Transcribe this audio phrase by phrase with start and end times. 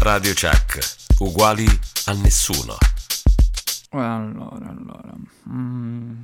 [0.00, 1.66] Radio Chuck, uguali
[2.06, 2.76] a nessuno.
[3.90, 5.14] Allora, allora.
[5.50, 6.20] mm.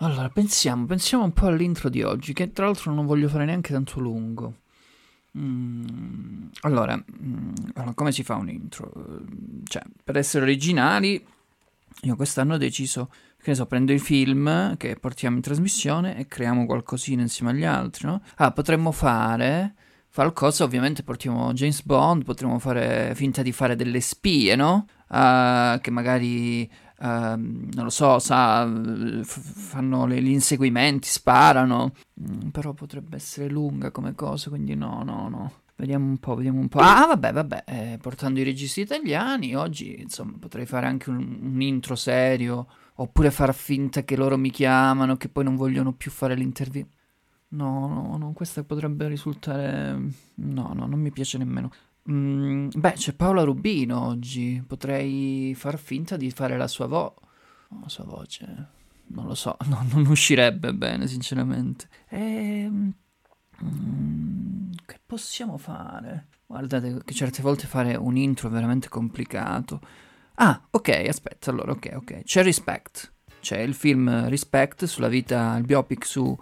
[0.00, 3.72] Allora, pensiamo, pensiamo un po' all'intro di oggi, che tra l'altro non voglio fare neanche
[3.72, 4.54] tanto lungo.
[5.36, 8.92] Mm, Allora, mm, allora, come si fa un intro?
[9.64, 11.24] Cioè, per essere originali,
[12.02, 13.10] io quest'anno ho deciso,
[13.42, 17.64] che ne so, prendo i film che portiamo in trasmissione e creiamo qualcosina insieme agli
[17.64, 18.22] altri, no?
[18.36, 19.74] Ah, potremmo fare
[20.12, 24.86] qualcosa, ovviamente portiamo James Bond, potremmo fare finta di fare delle spie, no?
[25.08, 26.68] Ah, che magari,
[27.00, 31.92] ehm, non lo so, sa, f- fanno le- gli inseguimenti, sparano.
[32.20, 35.52] Mm, però potrebbe essere lunga come cosa, quindi no, no, no.
[35.76, 36.80] Vediamo un po', vediamo un po'.
[36.80, 41.60] Ah, vabbè, vabbè, eh, portando i registi italiani, oggi, insomma, potrei fare anche un, un
[41.62, 42.66] intro serio,
[42.96, 46.96] oppure far finta che loro mi chiamano, che poi non vogliono più fare l'intervista.
[47.50, 49.98] No, no, no, questa potrebbe risultare...
[50.34, 51.70] No, no, non mi piace nemmeno.
[52.10, 57.26] Mm, beh, c'è Paola Rubino oggi, potrei far finta di fare la sua voce.
[57.80, 58.66] La sua voce,
[59.08, 61.88] non lo so, no, non uscirebbe bene, sinceramente.
[62.08, 62.92] Ehm...
[63.62, 66.28] Mm, che possiamo fare?
[66.46, 69.80] Guardate che certe volte fare un intro è veramente complicato.
[70.34, 72.22] Ah, ok, aspetta, allora, ok, ok.
[72.22, 73.12] C'è Respect.
[73.40, 76.36] C'è il film Respect sulla vita, il biopic su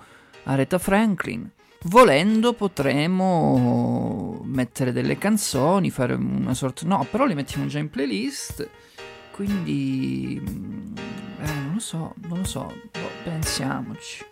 [0.49, 1.51] Aretha Franklin.
[1.85, 6.85] Volendo potremmo mettere delle canzoni, fare una sorta...
[6.87, 8.69] No, però le mettiamo già in playlist.
[9.31, 10.41] Quindi...
[10.41, 10.97] mm,
[11.43, 12.73] Eh, non lo so, non lo so.
[12.93, 14.25] Boh, pensiamoci.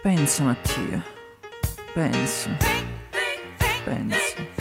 [0.00, 1.02] Pensa Mattia.
[1.92, 2.56] Pensa.
[3.84, 4.51] Pensa.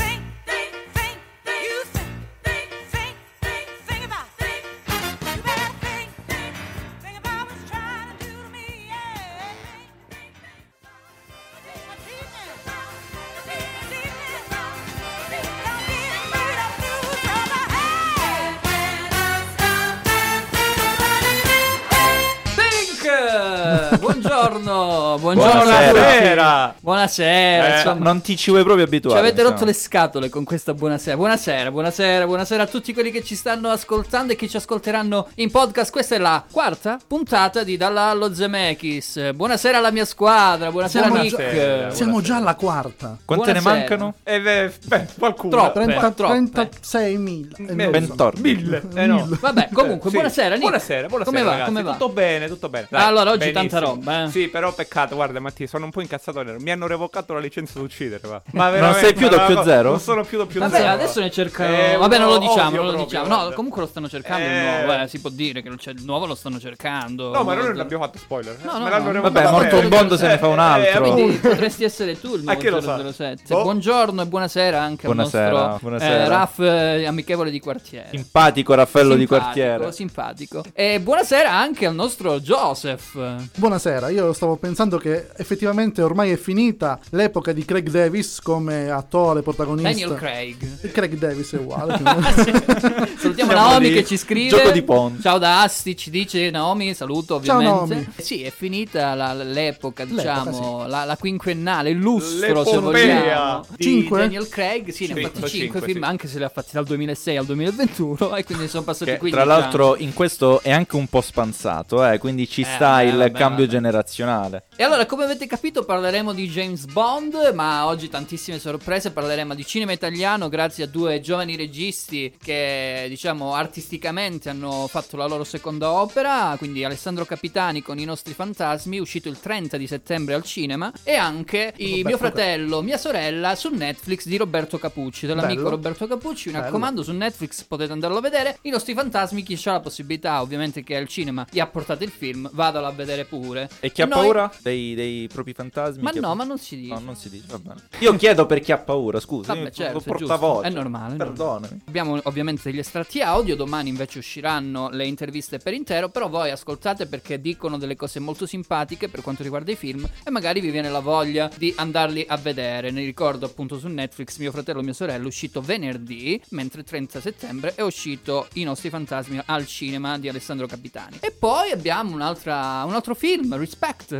[24.61, 25.63] Buongiorno, buongiorno.
[25.63, 26.75] Buonasera.
[26.79, 29.19] Buonasera, Eh, non ti ci vuoi proprio Ci abituare.
[29.19, 29.71] avete rotto insomma.
[29.71, 31.15] le scatole con questa buonasera.
[31.17, 35.49] Buonasera, buonasera, buonasera a tutti quelli che ci stanno ascoltando e che ci ascolteranno in
[35.49, 35.91] podcast.
[35.91, 39.31] Questa è la quarta puntata di Dalla allo Zemeckis.
[39.33, 41.53] Buonasera alla mia squadra, buonasera Siamo Nick.
[41.55, 43.17] già- Siamo già alla quarta.
[43.25, 43.73] Quante ne Buonasera.
[43.97, 44.13] mancano?
[44.23, 45.51] Eh, beh, beh, qualcuno.
[45.51, 45.83] Troppe.
[45.85, 46.33] 30, troppe.
[46.51, 47.55] 36.000.
[47.57, 47.89] Eh, non lo so.
[47.89, 48.41] Bentorni.
[48.41, 48.81] Mille.
[48.93, 49.27] Eh no.
[49.39, 50.15] Vabbè, comunque, Sì.
[50.17, 50.61] buonasera Nick.
[50.61, 51.35] Buonasera, buonasera.
[51.37, 51.51] Come va?
[51.51, 51.69] ragazzi.
[51.71, 51.91] Come va?
[51.93, 52.87] Tutto bene, tutto bene.
[52.91, 53.69] Allora, oggi benissimo.
[53.69, 54.29] tanta roba, eh.
[54.29, 56.59] Sì, però peccato, guarda Mattia, sono un po' incazzato nero.
[56.59, 58.41] Mi hanno revocato la licenza di uccidere, va.
[58.51, 59.89] Ma Non veramente, sei più doppio cosa- zero?
[59.91, 60.89] Non sono più doppio Vabbè, zero.
[60.91, 61.75] adesso ne cercano.
[61.75, 63.27] Eh, Vabbè, non lo diciamo, non lo proprio, diciamo.
[63.27, 63.55] No, guarda.
[63.55, 64.83] comunque lo stanno cercando il Eh.
[64.85, 65.01] nuovo.
[65.03, 67.31] Eh, si può dire che non c'è il nuovo, lo stanno cercando.
[67.33, 68.57] No, ma noi non abbiamo fatto spoiler.
[68.61, 68.65] eh.
[68.65, 69.21] No, no, no.
[69.21, 71.05] Vabbè, morto un Bond se ne fa un altro.
[71.05, 72.97] Eh, Quindi potresti essere tu il nuovo chi lo sa?
[73.11, 73.43] 007.
[73.47, 73.61] Boh.
[73.63, 76.27] Buongiorno e buonasera anche Buonasera, al nostro buonasera.
[76.27, 78.09] Raff amichevole di quartiere.
[78.11, 79.91] Simpatico Raffaello di quartiere.
[79.91, 80.63] Simpatico.
[80.73, 83.49] E buonasera anche al nostro Joseph.
[83.55, 89.43] Buonasera, io stavo pensando che effettivamente ormai è finita l'epoca di Craig Davis come attore
[89.43, 89.89] protagonista.
[89.89, 90.91] Daniel Craig.
[90.91, 91.99] Craig Davis è uguale.
[92.01, 93.93] Salutiamo Siamo Naomi lì.
[93.93, 94.49] che ci scrive.
[94.49, 95.21] Gioco di ponte.
[95.21, 97.93] Ciao da Asti, ci dice Naomi, saluto Ciao, ovviamente.
[97.93, 98.07] Naomi.
[98.15, 103.65] Eh Sì, è finita la- l'epoca, L'epoca, diciamo, la, la quinquennale, il lustro se vogliamo.
[103.75, 104.19] Di Cinque?
[104.21, 106.09] Daniel Craig, sì, ne ha fatti 5 cinque, film, sì.
[106.09, 109.39] anche se li ha fatti dal 2006 al 2021 e quindi sono passati Che 15
[109.43, 110.03] tra l'altro anni.
[110.05, 113.31] in questo è anche un po' spanzato, eh, quindi ci Eh, sta vabbè, il vabbè,
[113.33, 113.67] cambio vabbè.
[113.67, 114.29] generazionale.
[114.75, 119.65] E allora, come avete capito, parleremo di James Bond, ma oggi tantissime sorprese, parleremo di
[119.65, 125.91] cinema italiano grazie a due giovani registi che, diciamo, artisticamente hanno fatto la loro seconda
[125.91, 130.91] opera, quindi Alessandro Capitani con I nostri fantasmi, uscito il 30 di settembre al cinema,
[131.03, 135.69] e anche i Roberto Mio fratello, mia sorella su Netflix di Roberto Capucci, dell'amico Bello.
[135.69, 138.57] Roberto Capucci, mi raccomando, su Netflix potete andarlo a vedere.
[138.61, 142.11] I nostri fantasmi, chi ha la possibilità, ovviamente che al cinema gli ha portato il
[142.11, 143.69] film, vadalo a vedere pure.
[143.79, 146.01] E chi ha Noi- paura dei, dei propri fantasmi?
[146.03, 146.93] Ma ha- no, ma non si dice.
[146.93, 147.81] No, non si dice, va bene.
[147.99, 149.53] Io chiedo per chi ha paura, scusa.
[149.53, 150.67] Vabbè, certo, lo portavoce.
[150.67, 151.17] È normale, è normale.
[151.17, 151.81] Perdonami.
[151.85, 157.07] Abbiamo ovviamente degli estratti audio, domani invece usciranno le interviste per intero, però voi ascoltate
[157.07, 160.89] perché dicono delle cose molto simpatiche per quanto riguarda i film e magari vi viene
[160.89, 162.91] la voglia di andarli a vedere.
[162.91, 166.85] Ne ricordo appunto su Netflix Mio fratello e mia sorella è uscito venerdì, mentre il
[166.85, 171.17] 30 settembre è uscito I nostri fantasmi al cinema di Alessandro Capitani.
[171.19, 173.55] E poi abbiamo un'altra, un altro film film,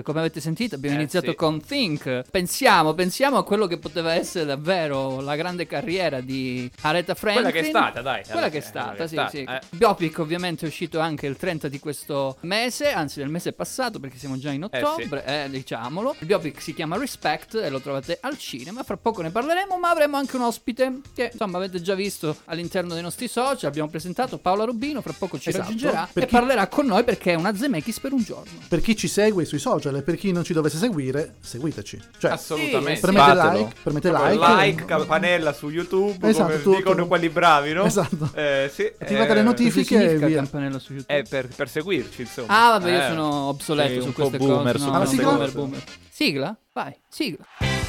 [0.03, 1.35] Come avete sentito, abbiamo Eh, iniziato sì.
[1.35, 2.23] con Think.
[2.31, 7.51] Pensiamo, pensiamo a quello che poteva essere davvero la grande carriera di Aretha Franklin.
[7.51, 8.23] Quella che è stata, dai.
[8.23, 9.41] Quella che è Eh, stata, sì, che è sì.
[9.43, 9.65] stata, eh.
[9.77, 14.17] Biopic ovviamente è uscito anche il 30 di questo mese, anzi del mese passato perché
[14.17, 14.83] siamo già in Eh, sì.
[14.83, 16.15] ottobre, eh, diciamolo.
[16.19, 19.89] Il biopic si chiama Respect e lo trovate al cinema, fra poco ne parleremo, ma
[19.89, 24.37] avremo anche un ospite che insomma avete già visto all'interno dei nostri social, abbiamo presentato
[24.37, 25.63] Paola Rubino, fra poco ci Esatto.
[25.65, 28.59] raggiungerà Per e chi- parlerà con noi perché è una Zemeckis per un giorno.
[28.67, 31.99] Per chi ci segue sui social e per chi non ci dovesse seguire, seguiteci.
[32.19, 32.99] Cioè, Assolutamente.
[33.01, 33.51] Premete Fatelo.
[33.57, 36.77] like, premete Like, like, campanella su YouTube, Esatto, come tutto.
[36.77, 37.83] dicono quelli bravi, no?
[37.85, 38.29] Esatto.
[38.33, 38.83] Eh, sì.
[38.85, 40.37] Attivate eh, le Che notifiche e via.
[40.37, 41.17] campanello su YouTube?
[41.17, 42.47] Eh, per, per seguirci, insomma.
[42.49, 43.07] Ah, vabbè, io Eh.
[43.07, 44.83] sono obsoleto Sei su un queste po' boomer cose.
[44.85, 45.35] su No, queste no, cose.
[45.37, 45.83] boomer, boomer.
[46.09, 46.57] Sigla?
[46.73, 47.80] Vai, sigla.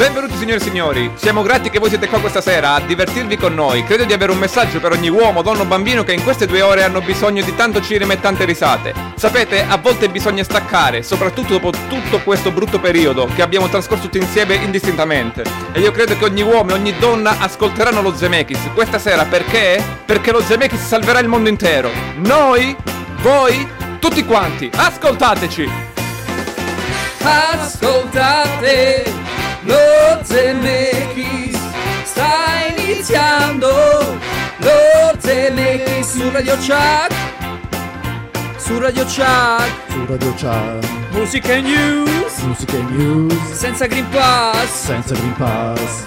[0.00, 3.52] Benvenuti signore e signori, siamo grati che voi siete qua questa sera a divertirvi con
[3.52, 3.84] noi.
[3.84, 6.62] Credo di avere un messaggio per ogni uomo, donna o bambino che in queste due
[6.62, 8.94] ore hanno bisogno di tanto cinema e tante risate.
[9.16, 14.16] Sapete, a volte bisogna staccare, soprattutto dopo tutto questo brutto periodo che abbiamo trascorso tutti
[14.16, 15.44] insieme indistintamente.
[15.72, 19.84] E io credo che ogni uomo e ogni donna ascolteranno lo Zemeckis questa sera perché?
[20.06, 21.90] Perché lo Zemeckis salverà il mondo intero.
[22.16, 22.74] Noi,
[23.20, 23.68] voi,
[23.98, 25.70] tutti quanti, ascoltateci!
[27.22, 29.10] Ascoltate
[30.22, 31.58] Zemeckis
[32.04, 33.68] sta iniziando.
[34.58, 37.30] Lo Zemeckis su Radio Chuck
[38.56, 42.38] su Radio Chuck su Radio Chat, musica e news.
[42.42, 44.86] Musica e news, senza Green Pass.
[44.86, 46.04] Senza Green Pass.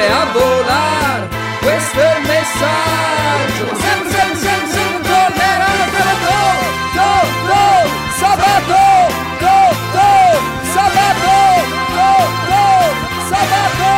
[0.00, 1.28] Pure a volare
[1.60, 6.42] questo è il messaggio sempre sempre sempre sempre per go
[6.96, 7.12] go
[7.46, 7.64] go
[8.18, 8.82] sabato
[9.38, 9.58] go
[9.92, 10.10] go
[10.72, 11.38] sabato
[11.96, 12.12] go
[12.48, 12.64] go
[13.28, 13.92] sabato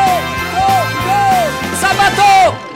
[0.52, 0.66] go
[1.04, 1.20] go
[1.76, 2.70] sabato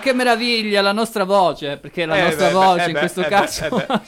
[0.00, 3.20] Che meraviglia la nostra voce, perché la Eh, nostra beh, voce beh, in eh, questo
[3.22, 4.00] beh, caso eh, beh.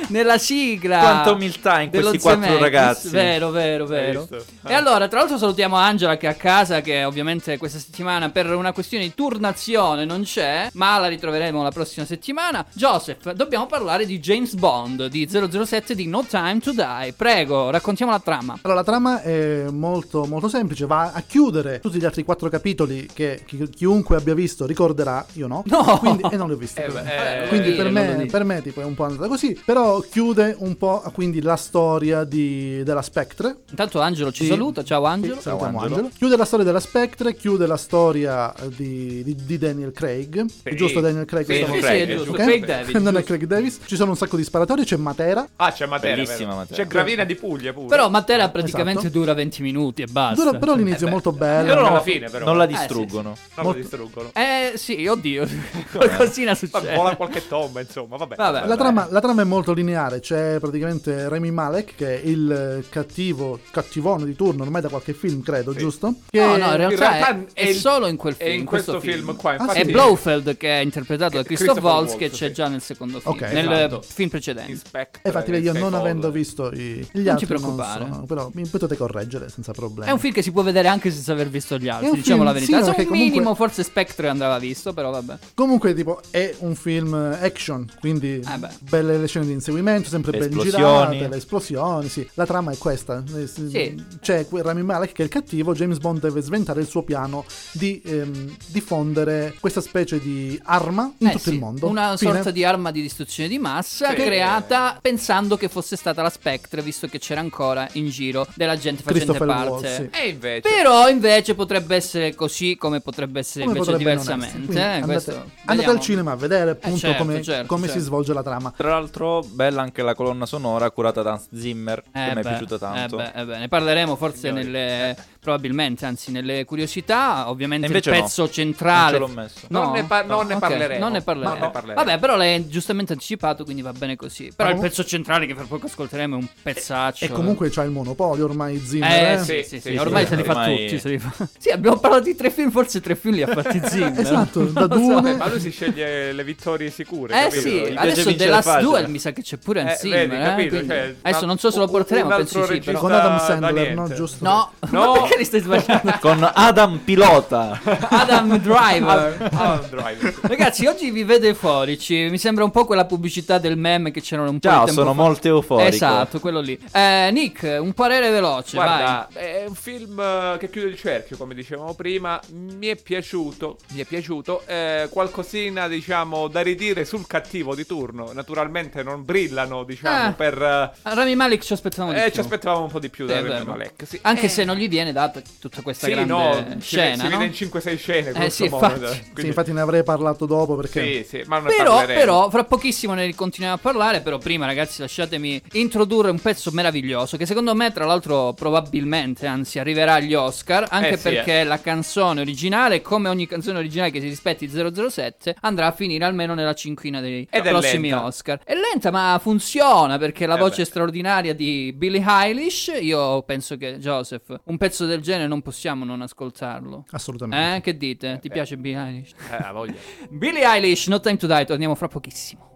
[0.11, 0.99] nella sigla.
[0.99, 2.61] Quanta umiltà in questi quattro Zemeckis.
[2.61, 3.09] ragazzi.
[3.09, 4.27] Vero, vero, vero.
[4.29, 4.45] visto?
[4.67, 8.53] E allora, tra l'altro salutiamo Angela che è a casa, che ovviamente questa settimana per
[8.53, 12.65] una questione di turnazione non c'è, ma la ritroveremo la prossima settimana.
[12.73, 17.13] Joseph, dobbiamo parlare di James Bond, di 007 di No Time to Die.
[17.15, 18.59] Prego, raccontiamo la trama.
[18.61, 23.07] Allora, la trama è molto, molto semplice, va a chiudere tutti gli altri quattro capitoli
[23.11, 25.63] che chi- chiunque abbia visto ricorderà, io no.
[25.65, 25.97] No!
[25.99, 26.81] Quindi, e non li ho visti.
[26.81, 29.27] Eh, beh, eh, quindi eh, per, lo me, per me tipo è un po' andata
[29.27, 33.57] così, però chiude un po' quindi la storia di- della Spectre.
[33.69, 34.49] Intanto Angelo ci Sì.
[34.49, 35.35] saluta, ciao Angelo.
[35.35, 35.95] Sì, salutiamo Angelo.
[35.95, 36.15] Angelo.
[36.17, 40.45] Chiude la storia della Spectre, chiude la storia eh, di, di- di Daniel Craig.
[40.63, 41.45] È giusto Daniel Craig?
[41.45, 42.31] Sì, Sì, sì, Craig, è giusto.
[42.31, 42.37] Ok?
[42.37, 42.95] Craig David.
[42.97, 43.23] non è.
[43.23, 43.79] Craig Davis.
[43.85, 45.47] Ci sono un sacco di sparatori, c'è Matera.
[45.57, 46.15] Ah, c'è Matera.
[46.15, 46.55] Bellissima?
[46.55, 46.81] Matera.
[46.83, 47.87] C'è Gravina di Puglia pure.
[47.87, 49.17] Però Matera praticamente Esatto.
[49.19, 50.43] dura 20 minuti e basta.
[50.43, 51.67] Dura- però l'inizio Eh è molto bello.
[51.73, 52.45] Però alla fine, però.
[52.45, 53.35] Non la Eh, sì, distruggono.
[53.55, 54.29] Non molto- distruggono.
[54.33, 55.47] Eh sì, oddio,
[55.91, 56.95] qualcosina Ma succede.
[56.95, 58.35] vola qualche tomba, insomma, vabbè.
[58.35, 58.67] Vabbè.
[58.67, 63.59] La trama, la trama è molto lineare, c'è praticamente Remy Malek che è il cattivo,
[63.71, 65.79] cattivone di turno ormai da qualche film credo, Sì.
[65.79, 66.15] giusto?
[66.29, 68.59] Che No, no, in realtà, realtà è, è è il- solo in quel film.
[68.59, 69.79] in questo, film, qua, Ah, infatti.
[69.81, 69.91] È sì.
[69.91, 72.53] Blofeld che è interpretato da Christoph Christopher Waltz che c'è sì.
[72.53, 74.01] già nel secondo film, Ok, nel esatto.
[74.01, 74.71] film precedente.
[74.71, 78.07] Inspector, E infatti io non avendo visto i, gli Non altri ti preoccupare.
[78.11, 80.09] so, però mi potete correggere senza problemi.
[80.09, 82.21] È un film che si può vedere anche senza aver visto gli È altri, diciamo
[82.35, 82.77] film, la verità.
[82.79, 85.37] sì, perché un comunque- minimo forse Spectre andava visto, però vabbè.
[85.53, 90.37] Comunque, tipo, è un film action, quindi Eh belle le scene di inseguimento, sempre Le
[90.39, 90.83] ben esplosioni.
[90.83, 92.27] girate, le esplosioni, sì.
[92.35, 93.23] La trama è questa.
[93.35, 94.03] Eh, Sì.
[94.21, 98.01] C'è Rami Malek che è il cattivo, James Bond deve sventare il suo piano di
[98.05, 101.87] ehm, diffondere questa specie di arma in Eh tutto sì, il mondo.
[101.87, 102.31] Una Fine.
[102.33, 104.15] sorta di arma di distruzione di massa Sì.
[104.15, 109.03] creata pensando che fosse stata la Spectre, visto che c'era ancora in giro della gente
[109.03, 109.69] facente parte.
[109.69, 110.09] Waltz, sì.
[110.11, 110.69] E invece.
[110.69, 114.35] Però invece potrebbe essere così come potrebbe essere Come invece potrebbe non essere.
[114.37, 114.65] diversamente.
[114.67, 117.93] Quindi eh, andate, questo andate al cinema a vedere appunto certo, come, certo, come si
[117.93, 118.03] certo.
[118.05, 118.73] svolge la trama.
[118.75, 122.33] Tra l'altro, bella anche la colonna sonora curata da Hans Zimmer, che Eh mi è
[122.33, 123.19] beh, piaciuta tanto.
[123.19, 127.91] eh beh, eh beh, ne parleremo forse Signori, nelle probabilmente, anzi nelle curiosità, ovviamente il
[127.91, 128.21] invece no.
[128.21, 129.11] pezzo Non centrale.
[129.13, 129.59] ce l'ho messo.
[129.69, 129.81] No?
[129.83, 130.99] Non ne par- non ne Ok, parleremo.
[130.99, 131.53] Non ne parleremo.
[131.55, 132.03] Non ne parleremo.
[132.03, 134.51] Vabbè, però l'hai giustamente anticipato, quindi va bene così.
[134.55, 137.25] Però il pezzo centrale che per poco ascolteremo è un pezzaccio.
[137.25, 139.11] E comunque c'ha il monopolio ormai Zimmer.
[139.11, 139.37] Eh eh.
[139.39, 140.99] sì, Sì, sì, ormai sì, se li fa ormai- tutti.
[140.99, 143.81] se li fa- Sì, abbiamo parlato di tre film, forse tre film li ha fatti
[143.89, 144.19] Zimmer.
[144.19, 144.85] Esatto, da.
[144.87, 145.35] Dune.
[145.35, 147.33] Ma lui si sceglie le vittorie sicure.
[147.33, 147.61] Eh capito?
[147.61, 148.79] sì, adesso The Last.
[148.79, 150.27] Duel mi sa che c'è pure Eh, un Zimmer.
[150.27, 152.79] vedi, eh, quindi- Cioè, adesso non so se lo porteremo, penso sì.
[152.79, 152.99] Però...
[152.99, 154.07] Con Adam da Sandler, no?
[154.13, 154.43] Giusto?
[154.43, 155.29] No, No.
[155.31, 156.17] ma perché li stai sbagliando?
[156.19, 157.79] Con Adam Pilota.
[158.09, 159.49] Adam Driver.
[159.53, 160.35] Ah, Driver.
[160.41, 162.27] Ragazzi, oggi vi vedo euforici.
[162.29, 165.01] Mi sembra un po' quella pubblicità del meme che c'erano un po' Ciao, di tempo
[165.01, 165.21] sono fa.
[165.21, 165.87] molto euforico.
[165.89, 166.77] Esatto, quello lì.
[166.91, 171.53] Eh, Nick, un parere veloce, Guarda, è un film eh, che chiude il cerchio, come
[171.53, 172.39] dicevamo prima.
[172.51, 174.63] Mi è piaciuto, mi è piaciuto.
[174.65, 178.31] Eh, qualcosina, diciamo, da ridire sul cattivo di turno.
[178.33, 180.33] Naturalmente non brillano, diciamo, Eh.
[180.33, 180.53] per...
[180.55, 181.15] eh, vai.
[181.15, 182.33] Rami Malek ci aspettavamo di eh, più.
[182.33, 183.65] ci aspettavamo un po' di più da Rami vero.
[183.65, 184.05] Malek.
[184.05, 184.19] Sì.
[184.23, 187.37] Anche Eh, se non gli viene data tutta questa Sì, grande no, scena, si no?
[187.37, 188.31] vede in 5-6 scene.
[188.31, 189.05] Eh, sì, modo, infatti.
[189.13, 192.63] Sì, Quindi- infatti ne avrei parlato dopo perché Sì, sì, ma non Però, però, fra
[192.63, 194.21] pochissimo ne continuiamo a parlare.
[194.21, 197.37] Però, prima, ragazzi, lasciatemi introdurre un pezzo meraviglioso.
[197.37, 200.87] Che secondo me, tra l'altro, probabilmente, anzi, arriverà agli Oscar.
[200.89, 205.55] Anche Eh, sì, perché la canzone originale, come ogni canzone originale che si rispetti 007,
[205.61, 208.25] andrà a finire almeno nella cinquina dei Ed prossimi lenta.
[208.25, 208.59] Oscar.
[208.63, 210.85] È lenta, ma funziona perché la Eh voce beh.
[210.85, 212.91] straordinaria di Billie Eilish.
[212.99, 217.05] Io penso che, Joseph, un pezzo del genere non possiamo non ascoltarlo.
[217.11, 217.75] assolutamente.
[217.77, 218.39] Eh, che dite?
[218.41, 218.51] Ti Eh.
[218.51, 219.33] piace Billie Eilish?
[219.49, 219.93] Eh, ha voglia.
[220.29, 222.69] Billie Eilish, No Time to Die, torniamo fra pochissimo.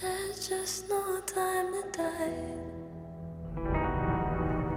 [0.00, 2.79] There's just no time to die.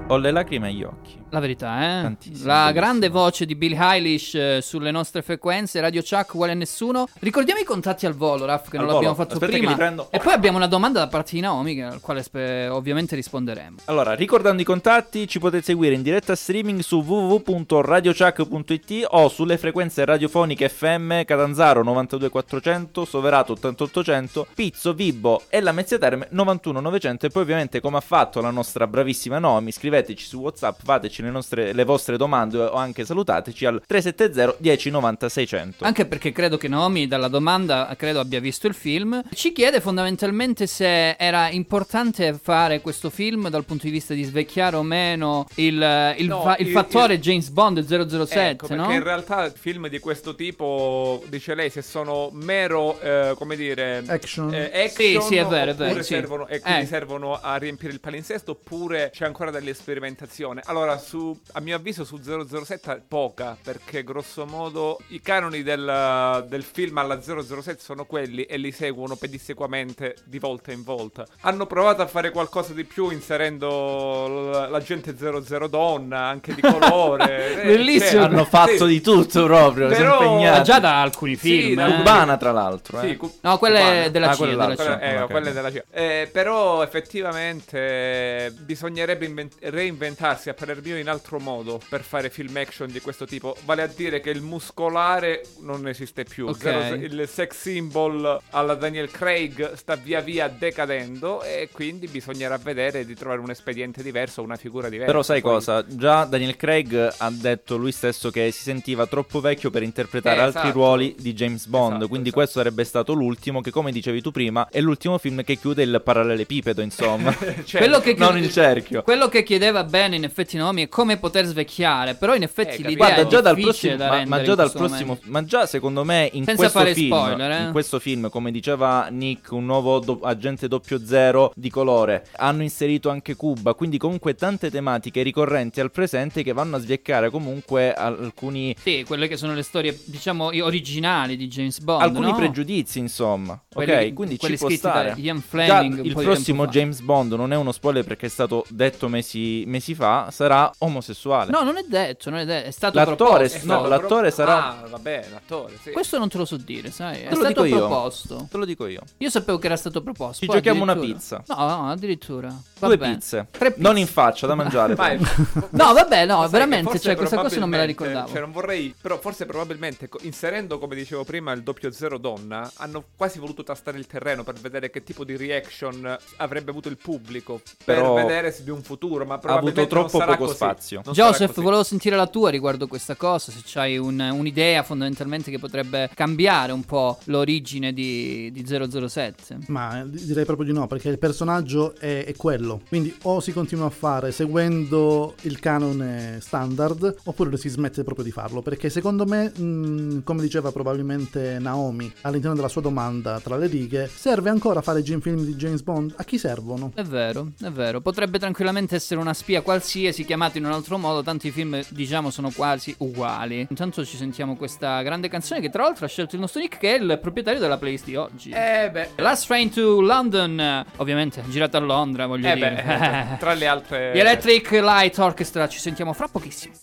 [0.08, 1.22] Ho le lacrime agli occhi.
[1.30, 2.02] La verità, eh?
[2.04, 2.80] Tantissimo, La bellissimo.
[2.80, 7.08] grande voce di Billie Eilish eh, sulle nostre frequenze, Radio Chuck uguale a nessuno.
[7.20, 9.28] Ricordiamo i contatti al volo, Raff, che Al non l'abbiamo volo.
[9.28, 10.08] fatto Aspetta prima.
[10.12, 13.78] E poi abbiamo una domanda da parte di Naomi, al quale spe- ovviamente risponderemo.
[13.86, 20.06] Allora, ricordando i contatti, ci potete seguire in diretta streaming su www.radiochuck.it o sulle frequenze
[20.06, 27.42] radiofoniche FM Catanzaro 92400, Soverato 88800, Pizzo, Vibbo e la Mezzia Terme 91900 e poi
[27.42, 29.72] ovviamente come ha fatto la nostra bravissima Nomi,
[30.04, 35.30] scriveteci su WhatsApp, fateci le, nostre, le vostre domande o anche salutateci al 370 1090
[35.30, 35.86] 600.
[35.86, 39.22] Anche perché credo che Naomi, dalla domanda, credo abbia visto il film.
[39.34, 44.76] Ci chiede fondamentalmente se era importante fare questo film dal punto di vista di svecchiare
[44.76, 48.84] o meno il, il No, fa- il il- fattore il- James Bond 007, Ecco, perché
[48.84, 48.92] no?
[48.94, 54.54] in realtà film di questo tipo, dice lei, se sono mero, eh, come dire, Action.
[54.54, 56.14] eh, action Sì, sì, è vero, è vero, sì.
[56.14, 56.86] servono, e quindi Eh.
[56.86, 59.52] servono a riempire il palinsesto, oppure c'è ancora
[59.84, 60.62] dell'esperimentazione.
[60.66, 66.64] Allora, su, a mio avviso su 007 poca, perché grosso modo i canoni del, del
[66.64, 71.26] film alla 007 sono quelli e li seguono pedissequamente di volta in volta.
[71.42, 77.32] Hanno provato a fare qualcosa di più inserendo l- l'agente 00 donna, anche di colore.
[77.64, 78.22] Eh, Bellissimo.
[78.22, 78.94] cioè, Hanno fatto sì.
[78.94, 80.64] di tutto proprio, si Però- sono Ma impegnati.
[80.64, 81.76] già da alcuni Sì, film.
[81.76, 81.96] da eh.
[81.98, 83.08] Cubana tra l'altro, eh.
[83.10, 84.08] Sì, cu- No, quelle cubana.
[84.10, 84.76] della Ah, CIA, della.
[84.76, 85.30] Quella- eh, ok.
[85.32, 85.84] quelle della CIA.
[85.92, 92.56] Eh, però effettivamente bisognerebbe invent- reinventarsi a parer mio in altro modo per fare film
[92.58, 93.56] action di questo tipo.
[93.66, 96.48] Vale a dire che il muscolare non esiste più.
[96.48, 96.58] Ok.
[96.58, 103.06] Zero- il sex symbol alla Daniel Craig sta via via decadendo e quindi bisognerà vedere
[103.06, 105.12] di trovare un espediente diverso, una figura diversa.
[105.12, 105.86] Però sai Poi- cosa?
[105.88, 110.44] Già Daniel Craig ha detto lui stesso che si sentiva troppo vecchio per interpretare Eh,
[110.44, 110.74] altri esatto.
[110.78, 112.42] ruoli di James Bond, Esatto, quindi esatto.
[112.44, 116.02] questo sarebbe stato l'ultimo che come dicevi tu prima è l'ultimo film che chiude il
[116.04, 117.32] parallelepipedo, insomma.
[117.64, 119.02] Cioè, Quello che non chiud- il cerchio.
[119.04, 122.88] Quello che chiedeva bene in effetti Naomi è come poter svecchiare, però in effetti Eh,
[122.90, 122.96] l'idea.
[122.96, 125.26] Guarda, è già dal prossimo, da ma, ma già dal prossimo, momento.
[125.30, 127.64] ma già secondo me in Senza questo fare film, spoiler, eh.
[127.64, 133.10] in questo film, come diceva Nick, un nuovo do- agente 00 di colore, hanno inserito
[133.10, 138.76] anche Cuba, quindi comunque tante tematiche ricorrenti al presente che vanno a svieccare comunque alcuni
[138.82, 142.36] Sì, quelle che sono le storie, diciamo, originali di James Bond, alcuni no?
[142.36, 143.62] pregiudizi, insomma.
[143.74, 145.14] Quelli- ok, quindi quelli ci può stare.
[145.18, 146.68] Ian Già Fleming un il prossimo.
[146.68, 151.52] James Bond non è uno spoiler perché è stato detto mesi, mesi fa, sarà omosessuale.
[151.52, 153.16] No, non è detto, non è detto, è stato L'attore,
[153.48, 153.58] proposto.
[153.58, 155.92] È no, l'attore pro- sarà- Ah, vabbè, l'attore, sì.
[155.92, 157.88] Questo non te lo so dire, sai, è Te lo stato dico io.
[157.88, 158.48] proposto.
[158.50, 159.02] Te lo dico io.
[159.18, 160.40] Io sapevo che era stato proposto.
[160.40, 161.44] Ci poi giochiamo una pizza.
[161.48, 162.48] No, no, addirittura.
[162.80, 163.48] Va Due pizze.
[163.52, 163.82] Tre pizze.
[163.82, 164.96] Non in faccia, da mangiare.
[164.96, 165.18] Vai.
[165.18, 165.68] però.
[165.72, 168.30] No, vabbè, no, veramente, cioè, questa cosa non me la ricordavo.
[168.30, 168.94] Cioè, non vorrei.
[169.00, 173.98] Però, forse probabilmente inserendo, come dicevo prima, il doppio zero donna, hanno quasi voluto tastare
[173.98, 177.62] il terreno per vedere che tipo di reaction avrebbe avuto il pubblico.
[177.84, 179.26] Però per vedere se di un futuro.
[179.26, 180.56] Ma Ha avuto troppo poco così.
[180.56, 181.02] spazio.
[181.06, 185.60] Non Joseph, volevo sentire la tua riguardo questa cosa, se c'hai un- un'idea fondamentalmente che
[185.60, 189.58] potrebbe cambiare un po' l'origine di, di 007.
[189.68, 192.82] Ma direi proprio di no, perché il personaggio è, è quello.
[192.88, 198.32] Quindi o si continua a fare seguendo il canone standard, oppure si smette proprio di
[198.32, 198.62] farlo.
[198.62, 204.10] Perché secondo me, mh, come diceva probabilmente Naomi all'interno della sua domanda tra le righe,
[204.14, 206.14] serve ancora fare i film di James Bond?
[206.18, 206.92] A chi servono?
[206.96, 208.02] È vero, è vero.
[208.02, 211.24] Potrebbe tranquillamente essere una spia qualsiasi chiamato in un altro modo.
[211.24, 213.66] Tanti film, diciamo, sono quasi uguali.
[213.70, 216.96] Intanto ci sentiamo questa grande canzone che, tra l'altro, ha scelto il nostro Nick, che
[216.96, 218.50] è il proprietario della playlist di oggi.
[218.52, 219.10] Eh beh.
[219.16, 222.84] Last Train to London, ovviamente girata a Londra, voglio Eh dire.
[222.86, 224.12] beh, tra le altre...
[224.14, 226.74] Gli Electric Light Orchestra, ci sentiamo fra pochissimo.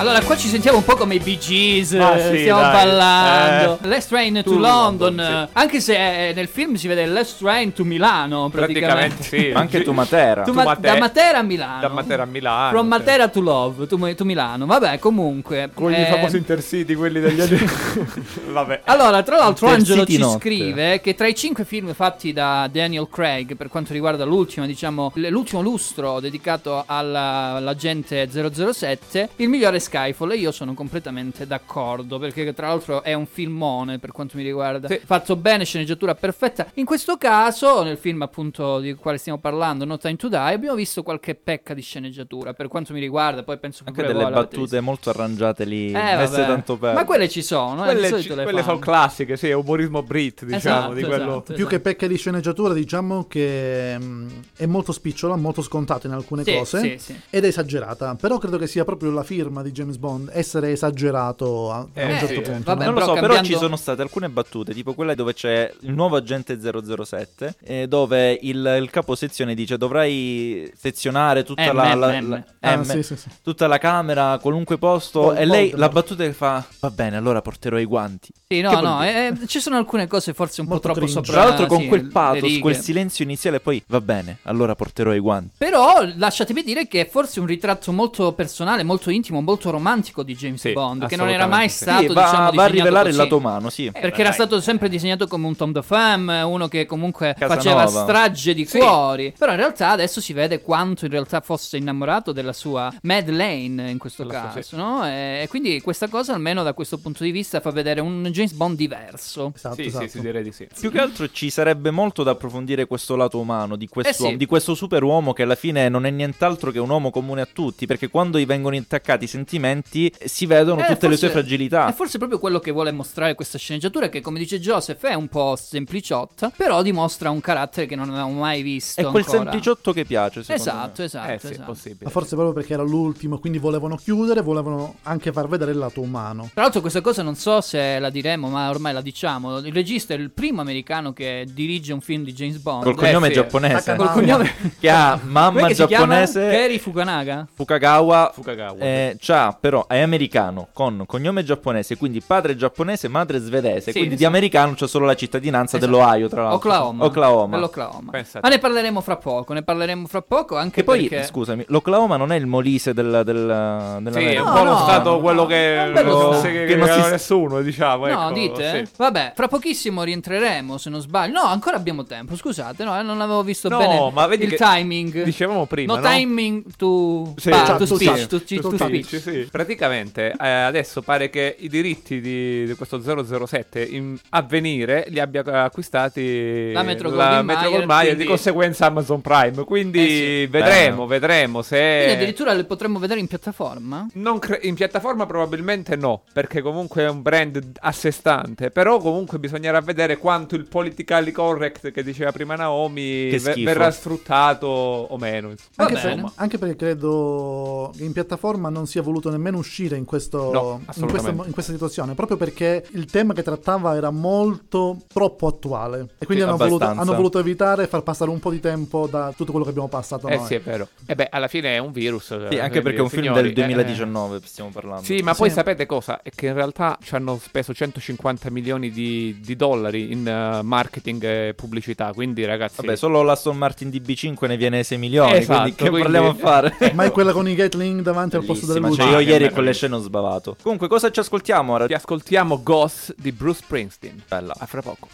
[0.00, 2.72] Allora, qua ci sentiamo un po' come i Bee Gees, Ah, sì, stiamo dai.
[2.72, 3.78] ballando.
[3.82, 3.86] Eh.
[3.86, 5.58] Let's Train to, To London, London, sì.
[5.58, 9.16] anche se eh, nel film si vede Let's Train to Milano, praticamente.
[9.16, 9.52] Praticamente sì.
[9.54, 10.42] Anche tu Matera.
[10.42, 11.80] Tu Tu ma- Mate- da Matera a Milano.
[11.82, 12.70] Da Matera a Milano.
[12.70, 12.86] From.
[12.86, 14.64] Matera to Love, to, to Milano.
[14.64, 15.68] Vabbè, comunque.
[15.74, 17.58] Con eh, i famosi intercity, quelli degli anni...
[18.50, 18.80] Vabbè.
[18.84, 20.38] Allora, tra l'altro, Intercity Angelo ci notte.
[20.38, 25.12] scrive che tra i cinque film fatti da Daniel Craig per quanto riguarda l'ultima, diciamo,
[25.16, 30.30] l'ultimo lustro dedicato alla- all'agente 007, il migliore è Skyfall.
[30.32, 32.18] E io sono completamente d'accordo.
[32.18, 34.88] Perché, tra l'altro, è un filmone per quanto mi riguarda.
[34.88, 35.00] Sì.
[35.04, 36.66] Fatto bene, sceneggiatura perfetta.
[36.74, 40.76] In questo caso, nel film appunto di quale stiamo parlando, No Time to Die, abbiamo
[40.76, 42.52] visto qualche pecca di sceneggiatura.
[42.52, 45.88] Per quanto mi riguarda, poi penso che Anche pure delle voi battute molto arrangiate lì.
[45.92, 46.94] Eh, messe tanto per.
[46.94, 48.72] Ma quelle ci sono, eh, di Quelle, solito le quelle fanno.
[48.72, 51.24] sono classiche, sì, è umorismo Brit, diciamo, Esatto, di quello...
[51.24, 51.68] esatto, Più esatto.
[51.68, 56.54] che pecche di sceneggiatura, diciamo che mh, è molto spicciola, molto scontata in alcune Sì,
[56.56, 56.80] cose.
[56.80, 57.20] sì, sì.
[57.30, 61.70] Ed è esagerata, però credo che sia proprio la firma di James Bond essere esagerato
[61.72, 62.62] a, a Eh, un certo sì, punto.
[62.64, 62.90] vabbè, no?
[62.90, 65.72] non lo però so, però cambiando- ci sono state alcune battute, tipo quella dove c'è
[65.80, 71.76] il nuovo agente 007, eh, dove il, il capo sezione dice dovrai sezionare tutta M,
[71.76, 72.28] la, M, la- M.
[72.30, 73.28] la- Ah, M, sì, sì, sì.
[73.42, 75.78] tutta la camera, qualunque posto, Vol- e lei Voldemort.
[75.78, 78.28] la battuta che fa, va bene, allora porterò i guanti.
[78.46, 79.28] Sì, no, no, dire?
[79.42, 81.24] eh, ci sono alcune cose forse un Molto po' troppo cringe.
[81.26, 81.40] sopra.
[81.40, 85.18] Tra l'altro con sì, quel pathos, quel silenzio iniziale, poi va bene, allora porterò i
[85.20, 85.54] guanti.
[85.56, 90.34] Però lasciatemi dire che è forse un ritratto molto personale, molto intimo, molto romantico di
[90.34, 93.14] James Sì, Bond, che non era mai stato, Sì, va, diciamo, va a rivelare il
[93.16, 93.28] così.
[93.28, 93.90] lato umano, sì.
[93.90, 97.86] Perché era stato sempre disegnato come un Tom de Femme, uno che comunque Casanova.
[97.86, 98.78] faceva strage di Sì.
[98.78, 99.34] cuori.
[99.38, 103.98] Però in realtà adesso si vede quanto in realtà fosse innamorato della sua Madeleine in
[103.98, 104.76] questo sua- caso, sì.
[104.76, 105.06] no?
[105.06, 108.76] E quindi questa cosa, almeno da questo punto di vista, fa vedere un James Bond
[108.76, 109.52] diverso.
[109.54, 110.04] Esatto, Sì, esatto.
[110.04, 110.66] sì, sì, direi di sì.
[110.78, 114.36] Più che altro ci sarebbe molto da approfondire questo lato umano di questo, Eh sì.
[114.36, 117.86] di questo superuomo che alla fine non è nient'altro che un uomo comune a tutti,
[117.86, 121.28] perché quando gli vengono attaccati i sentimenti eh, si vedono Eh, tutte le forse- sue
[121.30, 121.88] fragilità.
[121.88, 125.28] È forse proprio quello che vuole mostrare questa sceneggiatura, che come dice Joseph è un
[125.28, 129.00] po' sempliciotta, però dimostra un carattere che non avevamo mai visto.
[129.00, 129.42] È quel ancora.
[129.42, 131.04] sempliciotto che piace, secondo Esatto, me.
[131.04, 131.32] esatto.
[131.32, 131.72] Eh sì, è esatto.
[131.72, 132.04] possibile.
[132.04, 136.00] Ma forse proprio perché era l'ultimo, quindi volevano chiudere, volevano anche far vedere il lato
[136.00, 136.50] umano.
[136.52, 139.58] Tra l'altro questa cosa non so se la diremo, ma ormai la diciamo.
[139.58, 142.84] Il regista è il primo americano che dirige un film di James Bond.
[142.84, 143.32] Col Eh, cognome sì.
[143.34, 143.94] giapponese.
[143.96, 147.46] Col cognome che ha mamma giapponese Gary Fukanaga?
[147.52, 148.78] Fukagawa Fukagawa.
[148.78, 149.16] eh,
[149.58, 154.74] però è americano con cognome giapponese quindi padre giapponese madre svedese Sì, quindi di americano
[154.74, 155.92] c'è solo la cittadinanza Esatto.
[155.92, 157.04] dell'Ohio tra l'altro Oklahoma.
[157.04, 158.10] Oklahoma.
[158.10, 158.40] Pensate.
[158.42, 161.26] Ma ne parleremo fra poco, ne parleremo fra poco anche che poi perché...
[161.26, 165.10] scusami l'Oklahoma non è il Molise del, del, Sì, è un po' lo no, stato
[165.10, 166.34] no, quello no, che stato.
[166.40, 168.06] si- che Che non si- nessuno, diciamo.
[168.06, 168.84] No, ecco, dite?
[168.86, 168.92] sì.
[168.96, 171.40] Vabbè, fra pochissimo rientreremo, se non sbaglio.
[171.40, 174.54] No, ancora abbiamo tempo, scusate, no, eh, non avevo visto No, bene ma vedi il
[174.54, 175.22] timing.
[175.22, 176.08] Dicevamo prima, no, no?
[176.08, 179.39] timing to, Sì, ah, to to speech, to, to to speech, speech.
[179.44, 179.48] Sì.
[179.50, 183.00] Praticamente eh, adesso pare che i diritti di, di questo
[183.46, 189.64] 007 in avvenire li abbia acquistati La Metro Goldwyn quindi- di conseguenza Amazon Prime.
[189.64, 190.46] Quindi Eh sì.
[190.46, 191.06] vedremo, Bello.
[191.06, 194.06] vedremo se Quindi addirittura le potremmo vedere in piattaforma?
[194.14, 198.98] Non cre- in piattaforma probabilmente no, perché comunque è un brand a sé stante, però
[198.98, 203.64] comunque bisognerà vedere quanto il politically correct che diceva prima Naomi Che ve- schifo.
[203.64, 205.52] verrà sfruttato o meno.
[205.76, 210.50] Anche, per- anche perché credo che in piattaforma non sia voluto nemmeno uscire in, questo,
[210.52, 215.46] No, in, questa, in questa situazione, proprio perché il tema che trattava era molto troppo
[215.46, 218.60] attuale e quindi Sì, hanno, voluto, hanno voluto evitare e far passare un po' di
[218.60, 220.46] tempo da tutto quello che abbiamo passato Eh noi.
[220.46, 220.88] sì, è vero.
[221.06, 222.26] E beh, alla fine è un virus.
[222.48, 225.04] Sì, eh, anche perché è un film signori, del eh, 2019, stiamo parlando.
[225.04, 225.54] Sì, ma poi Sì.
[225.54, 226.22] sapete cosa?
[226.22, 231.22] È che in realtà ci hanno speso 150 milioni di, di dollari in eh, marketing
[231.24, 232.12] e pubblicità.
[232.12, 236.02] Quindi, ragazzi, Vabbè, solo l'Aston Martin DB5 ne viene 6 milioni, Esatto, quindi che quindi-
[236.02, 236.92] parliamo a fare?
[236.94, 239.09] Ma è quella con i Gatling davanti al posto delle Bellissima, luci.
[239.10, 240.56] Io Ah, ieri con le scene ho sbavato.
[240.62, 241.86] Comunque, cosa ci ascoltiamo ora?
[241.86, 244.22] ti ascoltiamo Ghost di Bruce Springsteen.
[244.28, 244.54] Bella.
[244.58, 245.08] A fra poco.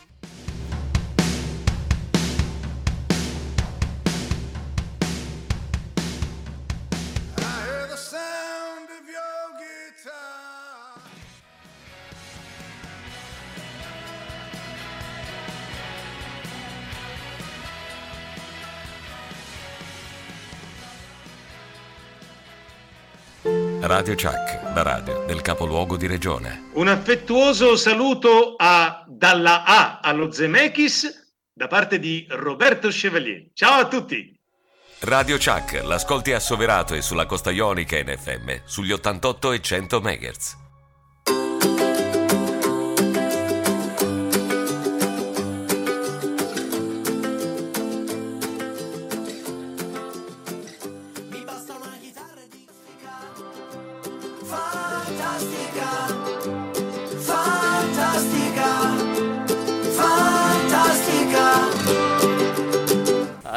[23.87, 26.71] Radio Chuck, la radio del capoluogo di regione.
[26.73, 33.47] Un affettuoso saluto a Dalla A allo Zemeckis da parte di Roberto Chevalier.
[33.55, 34.37] Ciao a tutti!
[35.03, 40.01] Radio Chuck, l'ascolti a Soverato e sulla costa ionica in FM sugli 88 e 100
[40.01, 40.66] MHz.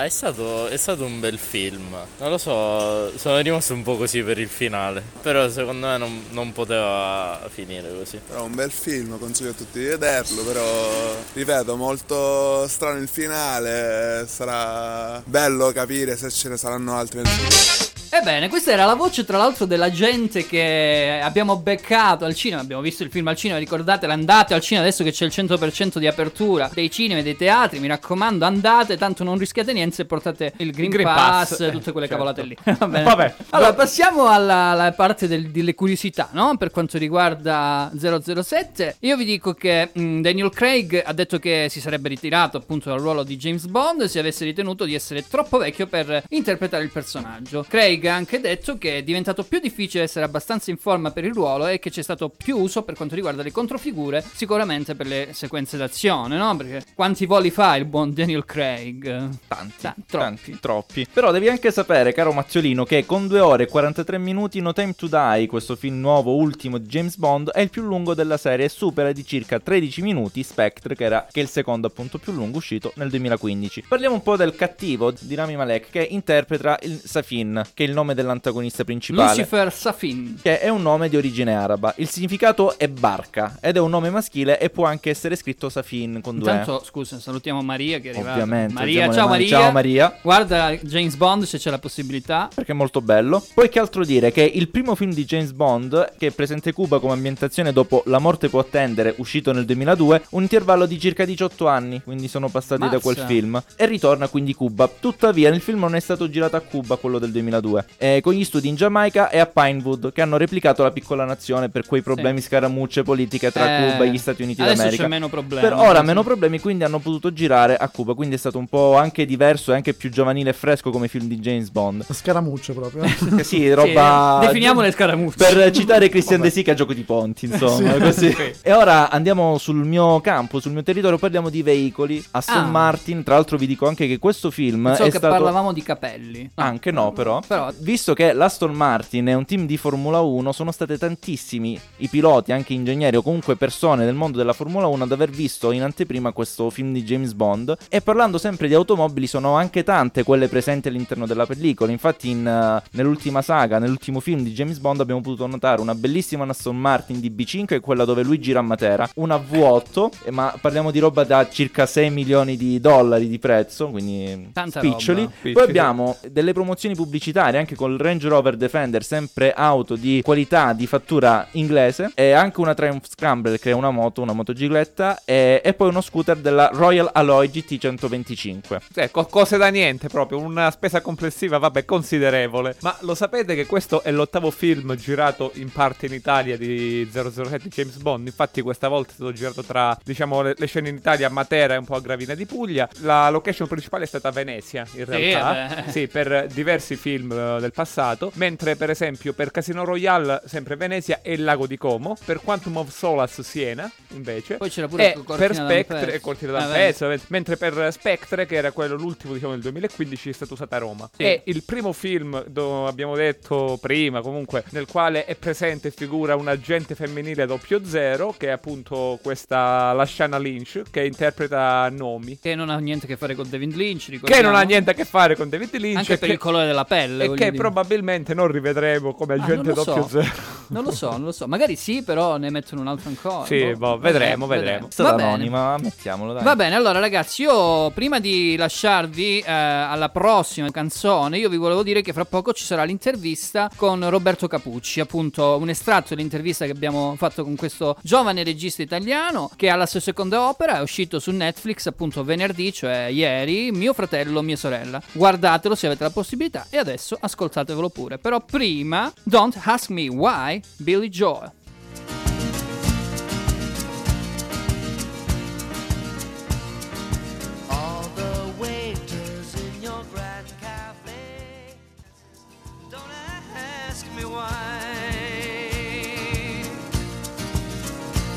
[0.09, 1.95] È stato, è stato un bel film.
[2.17, 5.03] Non lo so, sono rimasto un po' così per il finale.
[5.21, 8.19] Però secondo me non, non poteva finire così.
[8.27, 14.25] Però un bel film, consiglio a tutti di vederlo, però ripeto, molto strano il finale,
[14.27, 17.98] sarà bello capire se ce ne saranno altri nel futuro.
[18.11, 22.81] Ebbene, questa era la voce tra l'altro della gente che abbiamo beccato al cinema, abbiamo
[22.81, 26.07] visto il film al cinema, ricordatela, andate al cinema adesso che c'è il 100% di
[26.07, 30.53] apertura dei cinema e dei teatri, mi raccomando andate, tanto non rischiate niente e portate
[30.57, 32.23] il Green, Green Pass, Pass, eh, tutte quelle certo.
[32.23, 32.57] cavolate lì.
[32.79, 33.03] Va bene.
[33.03, 33.35] Vabbè.
[33.49, 36.57] Allora, passiamo alla, alla parte del- delle curiosità, no?
[36.57, 41.79] Per quanto riguarda 007, io vi dico che mh, Daniel Craig ha detto che si
[41.79, 45.85] sarebbe ritirato appunto dal ruolo di James Bond se avesse ritenuto di essere troppo vecchio
[45.85, 47.65] per interpretare il personaggio.
[47.67, 51.33] Craig ha anche detto che è diventato più difficile essere abbastanza in forma per il
[51.33, 55.29] ruolo e che c'è stato più uso per quanto riguarda le controfigure, sicuramente per le
[55.33, 56.55] sequenze d'azione, no?
[56.55, 59.29] Perché quanti voli fa il buon Daniel Craig?
[59.47, 60.23] Tanti, Ta- troppi.
[60.23, 61.07] tanti, troppi.
[61.11, 64.93] Però devi anche sapere, caro Mazziolino, che con 2 ore e 43 minuti No Time
[64.93, 68.65] to Die, questo film nuovo ultimo di James Bond, è il più lungo della serie
[68.65, 72.31] e supera di circa 13 minuti Spectre, che, era, che è il secondo appunto più
[72.33, 73.85] lungo uscito nel 2015.
[73.87, 77.95] Parliamo un po' del cattivo di Rami Malek, che interpreta il Safin, che è il
[77.95, 79.29] nome dell'antagonista principale.
[79.29, 80.39] Lucifer Safin.
[80.41, 81.93] che è un nome di origine araba.
[81.97, 86.21] Il significato è barca ed è un nome maschile e può anche essere scritto Safin
[86.21, 86.51] con due.
[86.51, 88.31] Intanto, scusa, salutiamo Maria che è arrivata.
[88.33, 88.73] Ovviamente.
[88.73, 89.27] Maria, ciao.
[89.27, 89.47] Maria.
[89.47, 90.17] Ciao Maria.
[90.21, 92.49] Guarda James Bond se c'è la possibilità.
[92.53, 93.43] Perché è molto bello.
[93.53, 94.31] Poi che altro dire?
[94.31, 98.49] Che il primo film di James Bond, che presenta Cuba come ambientazione dopo La morte
[98.49, 102.99] può attendere, uscito nel 2002, un intervallo di circa 18 anni, quindi sono passati da
[102.99, 103.27] quel Mazza.
[103.27, 103.63] film.
[103.75, 104.87] E ritorna quindi Cuba.
[104.87, 108.43] Tuttavia, nel film non è stato girato a Cuba, quello del 2002, eh, con gli
[108.43, 112.41] studi in Giamaica e a Pinewood, che hanno replicato la piccola nazione per quei problemi
[112.41, 115.03] scaramucce politiche tra Eh, Cuba e gli Stati Uniti adesso d'America.
[115.03, 115.61] c'è meno problemi.
[115.67, 116.05] Per ora Sì.
[116.05, 118.13] meno problemi, quindi hanno potuto girare a Cuba.
[118.13, 121.27] Quindi è stato un po' anche diverso e anche più giovanile e fresco come film
[121.27, 122.05] di James Bond.
[122.11, 123.03] Scaramucce proprio.
[123.43, 124.39] Sì, roba.
[124.41, 125.37] Sì, definiamo le scaramucce.
[125.37, 127.93] Per citare Christian De Sica, gioco di ponti, insomma.
[127.93, 127.99] Sì.
[127.99, 128.33] così.
[128.33, 128.53] Sì.
[128.61, 131.17] E ora andiamo sul mio campo, sul mio territorio.
[131.17, 132.23] Parliamo di veicoli.
[132.31, 132.65] Aston Ah.
[132.67, 133.23] Martin.
[133.23, 135.33] Tra l'altro, vi dico anche che questo film So è che stato.
[135.33, 136.49] parlavamo di capelli.
[136.55, 137.41] Anche no, però.
[137.47, 142.07] Però Visto che l'Aston Martin è un team di Formula 1, sono state tantissimi i
[142.07, 145.83] piloti, anche ingegneri o comunque persone del mondo della Formula 1 ad aver visto in
[145.83, 147.75] anteprima questo film di James Bond.
[147.89, 151.91] E parlando sempre di automobili, sono anche tante quelle presenti all'interno della pellicola.
[151.91, 156.45] Infatti, in, eh, nell'ultima saga, nell'ultimo film di James Bond, abbiamo potuto notare una bellissima
[156.49, 160.53] Aston Martin DB5, che è quella dove lui gira a Matera, una V8, eh, ma
[160.59, 165.29] parliamo di roba da circa 6 milioni di dollari di prezzo, quindi Tanta spiccioli.
[165.53, 170.87] Poi abbiamo delle promozioni pubblicitarie anche col Range Rover Defender, sempre auto di qualità, di
[170.87, 175.73] fattura inglese, e anche una Triumph Scrambler che è una moto, una motocicletta, e, e
[175.73, 178.77] poi uno scooter della Royal Alloy GT125.
[178.95, 182.75] Ecco, cose da niente proprio, una spesa complessiva, vabbè, considerevole.
[182.81, 187.69] Ma lo sapete che questo è l'ottavo film girato in parte in Italia di 007
[187.69, 188.27] James Bond?
[188.27, 191.73] Infatti questa volta è stato girato tra, diciamo, le, le scene in Italia a Matera
[191.73, 192.87] e un po' a Gravina di Puglia.
[193.01, 195.43] La location principale è stata Venezia, in Sì, realtà.
[195.43, 195.89] vabbè.
[195.91, 201.19] Sì, per diversi film eh, del passato, mentre per esempio per Casino Royale, sempre Venezia,
[201.21, 205.19] è il lago di Como, per Quantum of Solace Siena, invece, Poi c'era pure e
[205.37, 205.53] per.
[205.55, 210.29] Spectre e Cortina Ah, d'Ampezzo, mentre per Spectre, che era quello l'ultimo diciamo del 2015,
[210.29, 211.09] è stato usato a Roma.
[211.15, 211.23] Sì.
[211.23, 216.35] È il primo film, do- abbiamo detto prima comunque, nel quale è presente e figura
[216.35, 222.39] un agente femminile doppio zero, che è appunto questa Lashana Lynch, che interpreta Nomi.
[222.39, 224.43] Che non ha niente a che fare con David Lynch, Che ricordiamo.
[224.43, 226.85] non ha niente a che fare con David Lynch Anche per che, il colore della
[226.85, 227.28] pelle.
[227.33, 227.57] E che dire.
[227.57, 229.93] probabilmente non rivedremo come Ah, agente non lo so.
[229.93, 230.57] doppio zero.
[230.67, 231.47] Non lo so, non lo so.
[231.47, 233.45] Magari sì, però ne mettono un altro ancora.
[233.45, 234.87] Sì, boh, vedremo, vedremo.
[234.97, 235.23] Va bene.
[235.23, 236.43] anonima, mettiamolo dai.
[236.43, 241.81] Va bene, allora ragazzi, io prima di lasciarvi eh, alla prossima canzone, io vi volevo
[241.83, 246.71] dire che fra poco ci sarà l'intervista con Roberto Capucci, appunto un estratto dell'intervista che
[246.71, 251.19] abbiamo fatto con questo giovane regista italiano che ha la sua seconda opera, è uscito
[251.19, 255.01] su Netflix appunto venerdì, cioè ieri, Mio fratello, mia sorella.
[255.13, 258.17] Guardatelo se avete la possibilità e adesso ascoltatevelo pure.
[258.17, 261.53] Però prima, Don't Ask Me Why, Billy Joel.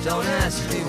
[0.05, 0.82] Don't ask me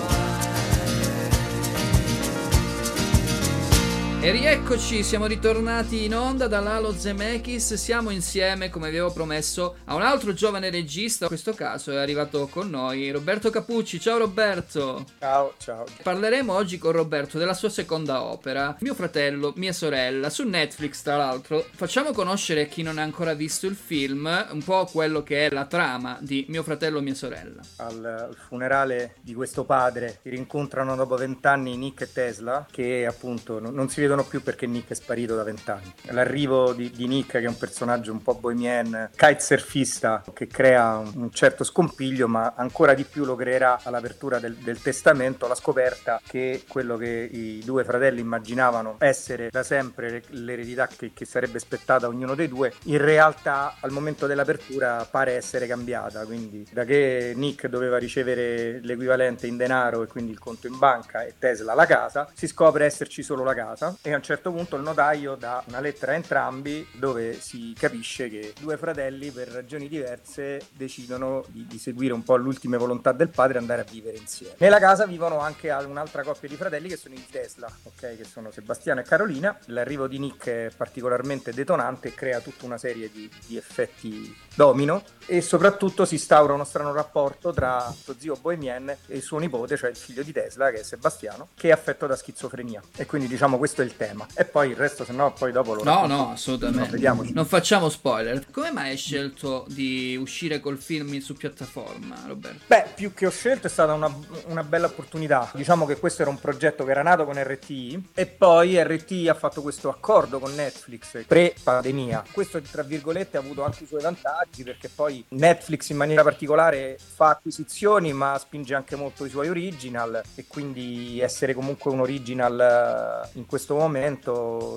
[4.24, 9.96] E rieccoci, siamo ritornati in onda dall'Alo Zemeckis, siamo insieme, come vi avevo promesso, a
[9.96, 14.00] un altro giovane regista, in questo caso è arrivato con noi Roberto Capucci.
[14.00, 15.06] Ciao Roberto!
[15.20, 15.84] Ciao, ciao.
[16.02, 21.18] Parleremo oggi con Roberto della sua seconda opera, Mio fratello, mia sorella, su Netflix tra
[21.18, 21.66] l'altro.
[21.74, 25.54] Facciamo conoscere a chi non ha ancora visto il film un po' quello che è
[25.54, 27.60] la trama di Mio fratello, mia sorella.
[27.76, 33.60] Al, al funerale di questo padre si rincontrano dopo vent'anni Nick e Tesla, che appunto
[33.60, 35.91] non, non si vedono più perché Nick è sparito da vent'anni.
[36.12, 41.12] L'arrivo di, di Nick, che è un personaggio un po' bohemian, kitesurfista, che crea un,
[41.15, 46.21] un certo scompiglio, ma ancora di più lo creerà all'apertura del, del testamento, la scoperta
[46.26, 52.06] che quello che i due fratelli immaginavano essere da sempre l'eredità che, che sarebbe spettata
[52.06, 56.26] a ognuno dei due, in realtà al momento dell'apertura pare essere cambiata.
[56.26, 61.23] Quindi da che Nick doveva ricevere l'equivalente in denaro e quindi il conto in banca
[61.23, 64.76] e Tesla la casa, si scopre esserci solo la casa e a un certo punto
[64.76, 69.88] il notaio dà una lettera a entrambi dove si capisce che due fratelli per ragioni
[69.88, 74.18] diverse decidono di, di seguire un po' l'ultima volontà del padre e andare a vivere
[74.18, 74.56] insieme.
[74.58, 78.18] Nella casa vivono anche al- un'altra coppia di fratelli che sono i Tesla, ok?
[78.18, 79.58] Che sono Sebastiano e Carolina.
[79.68, 85.02] L'arrivo di Nick è particolarmente detonante e crea tutta una serie di, di effetti domino
[85.26, 89.89] e soprattutto si instaura uno strano rapporto tra suo zio Bohemien e suo nipote, cioè
[89.89, 92.82] il figlio di Tesla, che è Sebastiano, che è affetto da schizofrenia.
[92.98, 94.25] E quindi diciamo questo è il tema.
[94.34, 96.97] E poi il resto, se no, poi dopo lo No, no, assolutamente.
[96.97, 97.25] No.
[97.32, 98.45] Non facciamo spoiler.
[98.51, 102.62] Come mai hai scelto di uscire col film su piattaforma, Roberto?
[102.67, 104.13] Beh, più che ho scelto è stata una,
[104.47, 105.49] una bella opportunità.
[105.53, 109.34] Diciamo che questo era un progetto che era nato con RTI e poi RTI ha
[109.34, 112.23] fatto questo accordo con Netflix pre-pandemia.
[112.32, 116.97] Questo, tra virgolette, ha avuto anche i suoi vantaggi perché poi Netflix in maniera particolare
[116.97, 123.25] fa acquisizioni ma spinge anche molto i suoi original e quindi essere comunque un original
[123.25, 123.83] eh, in questo momento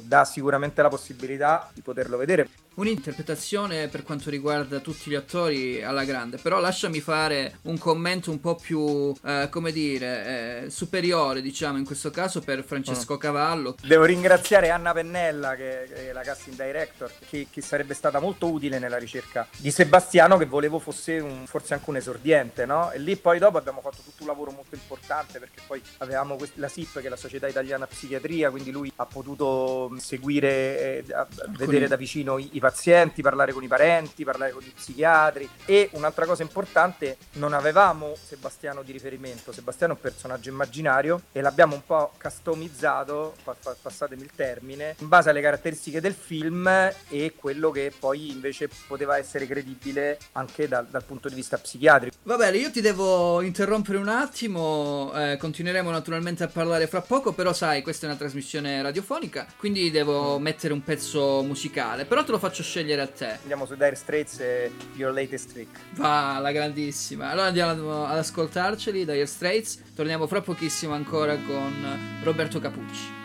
[0.05, 2.49] dà sicuramente la possibilità di poterlo vedere.
[2.79, 8.39] Un'interpretazione per quanto riguarda tutti gli attori alla grande, però lasciami fare un commento un
[8.39, 13.77] po' più, eh, come dire, eh, superiore, diciamo, in questo caso per Francesco Cavallo.
[13.83, 18.51] Devo ringraziare Anna Pennella, che che è la casting director, che, che sarebbe stata molto
[18.51, 22.91] utile nella ricerca di Sebastiano, che volevo fosse un- forse anche un esordiente, no?
[22.93, 26.57] E lì poi dopo abbiamo fatto tutto un lavoro molto importante perché poi avevamo quest-
[26.59, 31.05] la SIP, che è la Società Italiana Psichiatria, quindi lui ha potuto mh, seguire, eh,
[31.57, 35.49] vedere da vicino i, i pazienti, parlare con i parenti, parlare con gli psichiatri.
[35.67, 39.53] E un'altra cosa importante, non avevamo Sebastiano di riferimento.
[39.53, 44.97] Sebastiano è un personaggio immaginario e l'abbiamo un po' customizzato, pa- pa- passatemi il termine,
[44.99, 46.67] in base alle caratteristiche del film
[47.09, 52.17] e quello che poi invece poteva essere credibile anche dal, dal punto di vista psichiatrico.
[52.25, 57.33] Va bene, io ti devo interrompere un attimo, eh, continueremo naturalmente a parlare fra poco,
[57.33, 62.33] però sai, questa è una trasmissione radiofonica, quindi devo mettere un pezzo musicale, però te
[62.33, 63.39] lo faccio scegliere a te.
[63.43, 65.79] Andiamo su Dire Straits e Your Latest Trick.
[65.95, 67.31] Va, la grandissima.
[67.31, 73.25] Allora andiamo ad ascoltarceli, Dire Straits, torniamo fra pochissimo ancora con Roberto Capucci.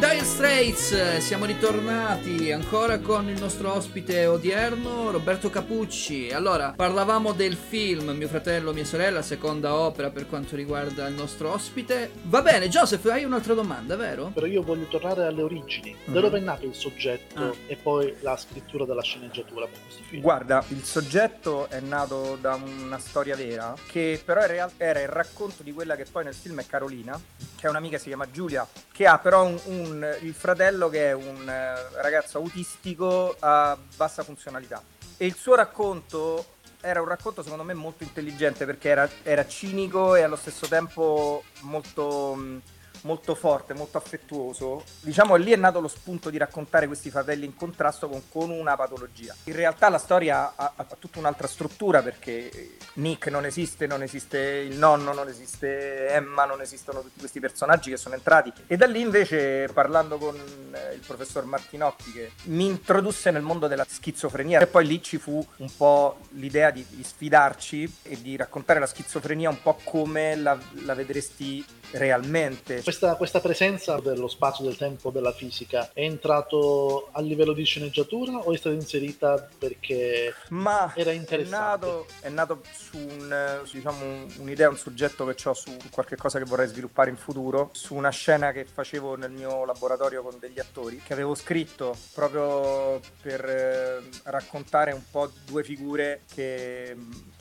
[0.00, 6.30] Dire Straits, siamo ritornati ancora con il nostro ospite odierno, Roberto Capucci.
[6.32, 11.52] Allora, parlavamo del film Mio fratello, mia sorella, seconda opera per quanto riguarda il nostro
[11.52, 12.10] ospite.
[12.22, 14.30] Va bene, Joseph, hai un'altra domanda, vero?
[14.32, 15.94] Però io voglio tornare alle origini.
[16.06, 16.20] Da Mhm.
[16.20, 17.52] dove è nato il soggetto Ah.
[17.66, 20.22] e poi la scrittura della sceneggiatura per questo film?
[20.22, 25.08] Guarda, il soggetto è nato da una storia vera, che però in realtà era il
[25.08, 27.20] racconto di quella che poi nel film è Carolina,
[27.56, 29.88] che è un'amica che si chiama Giulia, che ha però un, un-
[30.22, 34.82] il fratello che è un eh, ragazzo autistico a bassa funzionalità.
[35.16, 40.14] E il suo racconto era un racconto secondo me molto intelligente perché era, era cinico
[40.14, 42.78] e allo stesso tempo molto...
[43.02, 44.84] molto forte, molto affettuoso.
[45.00, 48.76] Diciamo lì è nato lo spunto di raccontare questi fratelli in contrasto con, con una
[48.76, 49.34] patologia.
[49.44, 54.38] In realtà la storia ha, ha tutta un'altra struttura perché Nick non esiste, non esiste
[54.38, 58.52] il nonno, non esiste Emma, non esistono tutti questi personaggi che sono entrati.
[58.66, 63.66] E da lì invece, parlando con eh, il professor Martinotti, che mi introdusse nel mondo
[63.66, 68.36] della schizofrenia, e poi lì ci fu un po' l'idea di, di sfidarci e di
[68.36, 72.82] raccontare la schizofrenia un po' come la, la vedresti realmente.
[72.90, 78.32] Questa, questa presenza dello spazio, del tempo, della fisica è entrato a livello di sceneggiatura
[78.38, 81.86] o è stata inserita perché Ma era è interessante?
[81.86, 86.40] nato, è nato su, un, diciamo, un- un'idea, un soggetto che ho su qualche cosa
[86.40, 90.58] che vorrei sviluppare in futuro, su una scena che facevo nel mio laboratorio con degli
[90.58, 96.96] attori, che avevo scritto proprio per eh, raccontare un po' due figure che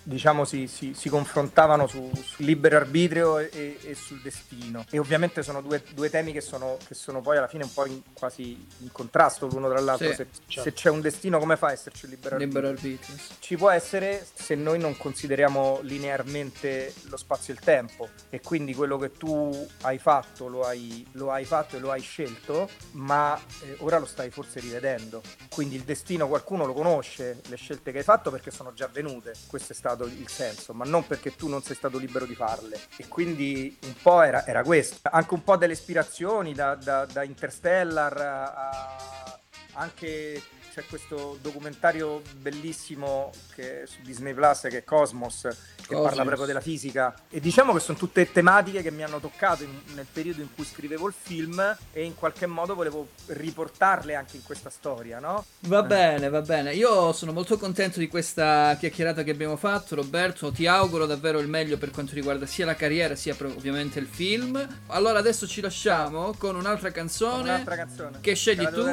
[0.10, 4.84] diciamo si, si- si confrontavano su, sul libero arbitrio e, e sul destino.
[4.90, 7.86] E ovviamente sono due, due temi che sono, che sono poi alla fine un po'
[7.86, 10.10] in- quasi in contrasto l'uno tra l'altro.
[10.10, 10.70] Sì, se, certo.
[10.70, 12.62] se c'è un destino, come fa a esserci un libero arbitrio?
[12.62, 13.18] Libero arbitrio.
[13.18, 13.34] sì.
[13.40, 18.74] Ci può essere se noi non consideriamo linearmente lo spazio e il tempo e quindi
[18.74, 23.40] quello che tu hai fatto lo hai, lo hai fatto e lo hai scelto, ma
[23.62, 25.22] eh, ora lo stai forse rivedendo.
[25.50, 29.34] Quindi il destino qualcuno lo conosce, le scelte che hai fatto perché sono già avvenute,
[29.48, 32.80] questo è stato il senso, ma non perché tu non sei stato libero di farle.
[32.98, 37.24] E quindi un po' era, era questo, anche un po' delle ispirazioni da, da- da
[37.24, 39.40] Interstellar a- a
[39.74, 40.42] anche
[40.80, 46.06] c'è questo documentario bellissimo che su Disney Plus che è Cosmos che Cosmos.
[46.08, 49.82] parla proprio della fisica e diciamo che sono tutte tematiche che mi hanno toccato in-
[49.96, 54.44] nel periodo in cui scrivevo il film e in qualche modo volevo riportarle anche in
[54.44, 55.46] questa storia no?
[55.62, 56.74] Va bene, va bene.
[56.74, 60.52] Io sono molto contento di questa chiacchierata che abbiamo fatto, Roberto.
[60.52, 64.66] Ti auguro davvero il meglio per quanto riguarda sia la carriera sia ovviamente il film.
[64.88, 67.42] Allora adesso ci lasciamo con un'altra canzone.
[67.42, 68.86] un'altra canzone Che scegli tu?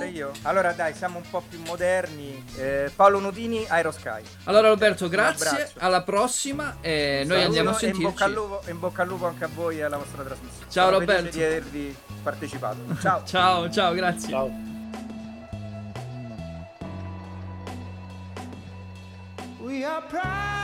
[0.42, 1.75] allora dai siamo un po' più moderni
[2.56, 5.70] Eh, Paolo Nutini Aero Sky Allora Roberto, grazie.
[5.78, 8.34] Alla prossima e noi andiamo a e in bocca, al sentirci.
[8.34, 11.22] lupo, in bocca al lupo anche a voi e alla vostra trasmissione Ciao, Sono Roberto.
[11.22, 14.28] felice di avervi partecipato ciao Ciao, ciao, grazie.
[14.28, 14.50] Ciao.
[19.60, 20.56] We are proud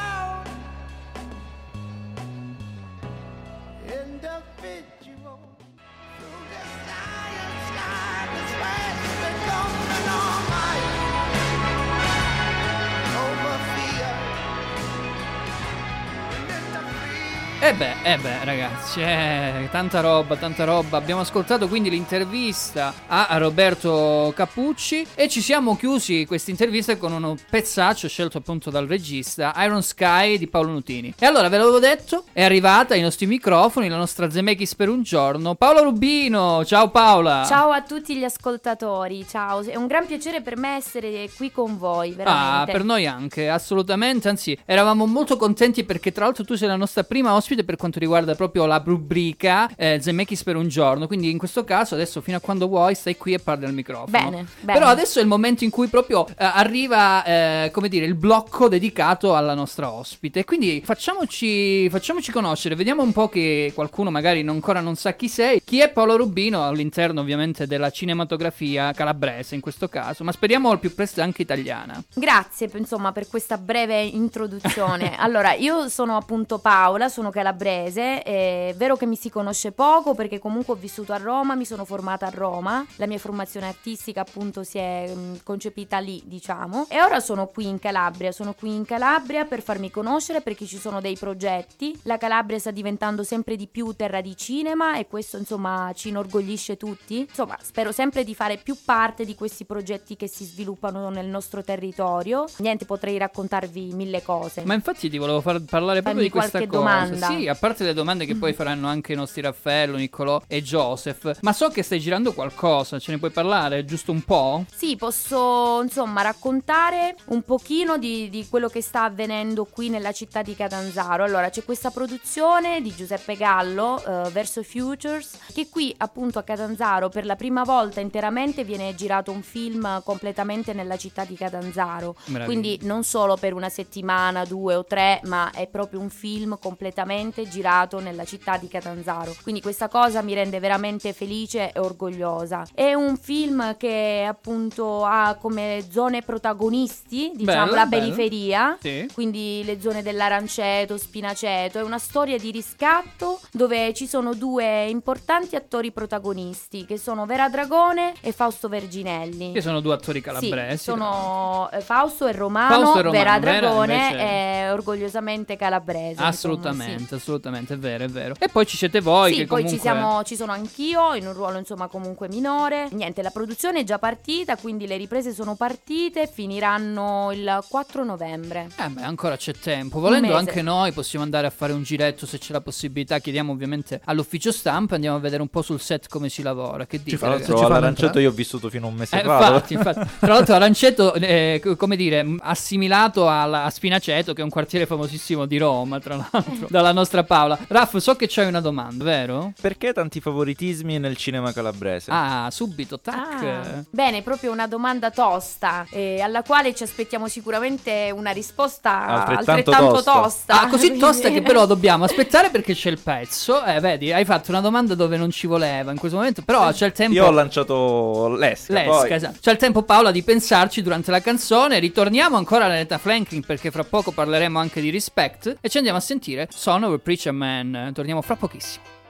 [17.64, 20.96] E beh, eh beh, ragazzi, eh, tanta roba, tanta roba.
[20.96, 27.36] Abbiamo ascoltato quindi l'intervista a Roberto Capucci e ci siamo chiusi questa intervista con uno
[27.48, 31.14] pezzaccio scelto appunto dal regista Iron Sky di Paolo Nutini.
[31.16, 35.04] E allora ve l'avevo detto, è arrivata ai nostri microfoni la nostra Zemeckis per un
[35.04, 36.64] giorno, Paola Rubino.
[36.64, 37.44] Ciao Paola.
[37.46, 41.78] Ciao a tutti gli ascoltatori, ciao, è un gran piacere per me essere qui con
[41.78, 42.70] voi, veramente.
[42.70, 44.28] Ah, per noi anche, assolutamente.
[44.28, 47.98] Anzi, eravamo molto contenti perché, tra l'altro, tu sei la nostra prima ospite per quanto
[47.98, 51.06] riguarda proprio la rubrica eh, Zemeckis per un giorno.
[51.06, 54.10] Quindi, in questo caso, adesso fino a quando vuoi, stai qui e parli al microfono.
[54.10, 54.78] Bene, bene.
[54.78, 58.68] Però adesso è il momento in cui proprio eh, arriva, eh, come dire, il blocco
[58.68, 60.44] dedicato alla nostra ospite.
[60.44, 65.28] Quindi facciamoci, facciamoci conoscere, vediamo un po' che qualcuno magari non- ancora non sa chi
[65.28, 65.60] sei.
[65.64, 70.78] Chi è Paolo Rubino all'interno ovviamente della cinematografia calabrese in questo caso, ma speriamo al
[70.78, 72.00] più presto anche italiana.
[72.14, 75.16] Grazie insomma per questa breve introduzione.
[75.18, 80.38] allora, io sono appunto Paola, sono calabrese, è vero che mi si conosce poco perché
[80.38, 84.62] comunque ho vissuto a Roma, mi sono formata a Roma, la mia formazione artistica appunto
[84.62, 88.84] si è mh, concepita lì, diciamo, e ora sono qui in Calabria, sono qui in
[88.84, 91.98] Calabria per farmi conoscere perché ci sono dei progetti.
[92.04, 96.76] La Calabria sta diventando sempre di più terra di cinema e questo insomma ci inorgoglisce
[96.76, 97.20] tutti.
[97.20, 101.62] Insomma, spero sempre di fare più parte di questi progetti che si sviluppano nel nostro
[101.62, 102.44] territorio.
[102.58, 104.62] Niente, potrei raccontarvi mille cose.
[104.64, 106.70] Ma infatti ti volevo far parlare proprio Fammi di questa cosa.
[106.70, 107.30] domanda.
[107.38, 111.38] Sì, a parte le domande che poi faranno anche i nostri Raffaello, Niccolò e Joseph,
[111.42, 114.64] ma so che stai girando qualcosa, ce ne puoi parlare giusto un po'?
[114.74, 120.42] Sì, posso insomma raccontare un pochino di, di quello che sta avvenendo qui nella città
[120.42, 121.24] di Catanzaro.
[121.24, 127.08] Allora, c'è questa produzione di Giuseppe Gallo, eh, Verso Futures, che qui appunto a Catanzaro
[127.08, 132.14] per la prima volta interamente viene girato un film completamente nella città di Catanzaro.
[132.26, 132.44] Meraviglia.
[132.44, 137.21] Quindi non solo per una settimana, due o tre, ma è proprio un film completamente
[137.30, 139.34] girato nella città di Catanzaro.
[139.42, 142.66] Quindi questa cosa mi rende veramente felice e orgogliosa.
[142.74, 148.02] È un film che appunto ha come zone protagonisti, diciamo, Bello, la bello.
[148.02, 149.08] periferia, Sì.
[149.12, 151.78] quindi le zone dell'Aranceto, Spinaceto.
[151.78, 157.48] È una storia di riscatto dove ci sono due importanti attori protagonisti che sono Vera
[157.48, 159.52] Dragone e Fausto Verginelli.
[159.52, 160.76] Che sono due attori calabresi.
[160.78, 165.56] Sì, sono eh, Fausto e Romano, Fausto e Romano, Vera Vera Dragone invece- è orgogliosamente
[165.56, 166.22] calabrese.
[166.22, 168.34] Assolutamente, insomma, assolutamente, è vero, è vero.
[168.38, 169.38] E poi ci siete voi sì.
[169.40, 169.76] che poi comunque...
[169.76, 172.88] ci, siamo, ci sono anch'io in un ruolo insomma comunque minore.
[172.92, 178.68] Niente, la produzione è già partita, quindi le riprese sono partite, finiranno il 4 novembre.
[178.78, 180.00] Eh beh, ancora c'è tempo.
[180.00, 183.18] Volendo anche noi possiamo andare a fare un giretto se c'è la possibilità.
[183.18, 186.86] Chiediamo ovviamente all'ufficio stampa, andiamo a vedere un po' sul set come si lavora.
[186.86, 187.16] Che dite?
[187.18, 187.50] Tra ragazzi?
[187.50, 189.34] l'altro all'Aranceto io ho vissuto fino a un mese Eh, fa.
[189.34, 190.10] infatti, infatti.
[190.20, 194.86] Tra l'altro Aranceto, eh, c- come dire, assimilato alla- a Spinaceto, che è un quartiere
[194.86, 197.58] famosissimo di Roma, tra l'altro, dalla nostra Paola.
[197.68, 199.52] Raff, so che c'hai una domanda, vero?
[199.60, 202.10] Perché tanti favoritismi nel cinema calabrese?
[202.10, 203.42] Ah, subito, tac.
[203.42, 209.50] Ah, bene, proprio una domanda tosta, eh, alla quale ci aspettiamo sicuramente una risposta Altrettanto
[209.50, 210.12] altrettanto, tosta.
[210.12, 210.60] tosta.
[210.62, 213.62] Ah, così tosta che però dobbiamo aspettare perché c'è il pezzo.
[213.64, 216.86] Eh, vedi, hai fatto una domanda dove non ci voleva in questo momento, però c'è
[216.86, 217.14] il tempo.
[217.14, 218.72] Io ho lanciato l'esca.
[218.72, 219.38] L'esca, poi- esatto.
[219.40, 221.78] C'è il tempo Paola di pensarci durante la canzone.
[221.78, 225.98] Ritorniamo ancora alla Netta Franklin perché fra poco parleremo anche di Respect e ci andiamo
[225.98, 227.90] a sentire Son a Preacher Man.
[227.92, 229.01] Torniamo fra pochissimo.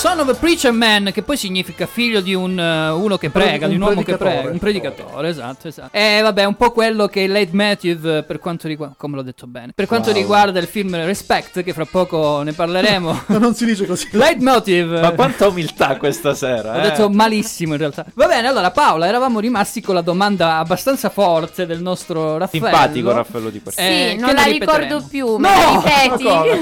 [0.00, 3.66] Son of a Preacher Man, che poi significa figlio di un, eh, uno che prega,
[3.66, 5.94] un di un uomo che prega, un predicatore, esatto, esatto.
[5.94, 9.46] E vabbè, un po' quello che il leitmotiv eh, per quanto riguarda, come l'ho detto
[9.46, 10.18] bene, per quanto Wow.
[10.18, 13.24] riguarda il film Respect, che fra poco ne parleremo.
[13.26, 14.08] No, non si dice così.
[14.12, 15.00] leitmotiv.
[15.00, 16.76] Ma quanta umiltà questa sera.
[16.76, 16.82] Ho eh?
[16.82, 18.06] detto malissimo in realtà.
[18.14, 22.66] Va bene, allora Paola, eravamo rimasti con la domanda abbastanza forte del nostro Raffaello.
[22.68, 23.90] Simpatico Raffaello di Quartiere.
[23.90, 25.82] Eh, Sì, non la ricordo più, me No!
[25.84, 26.58] la ripeti?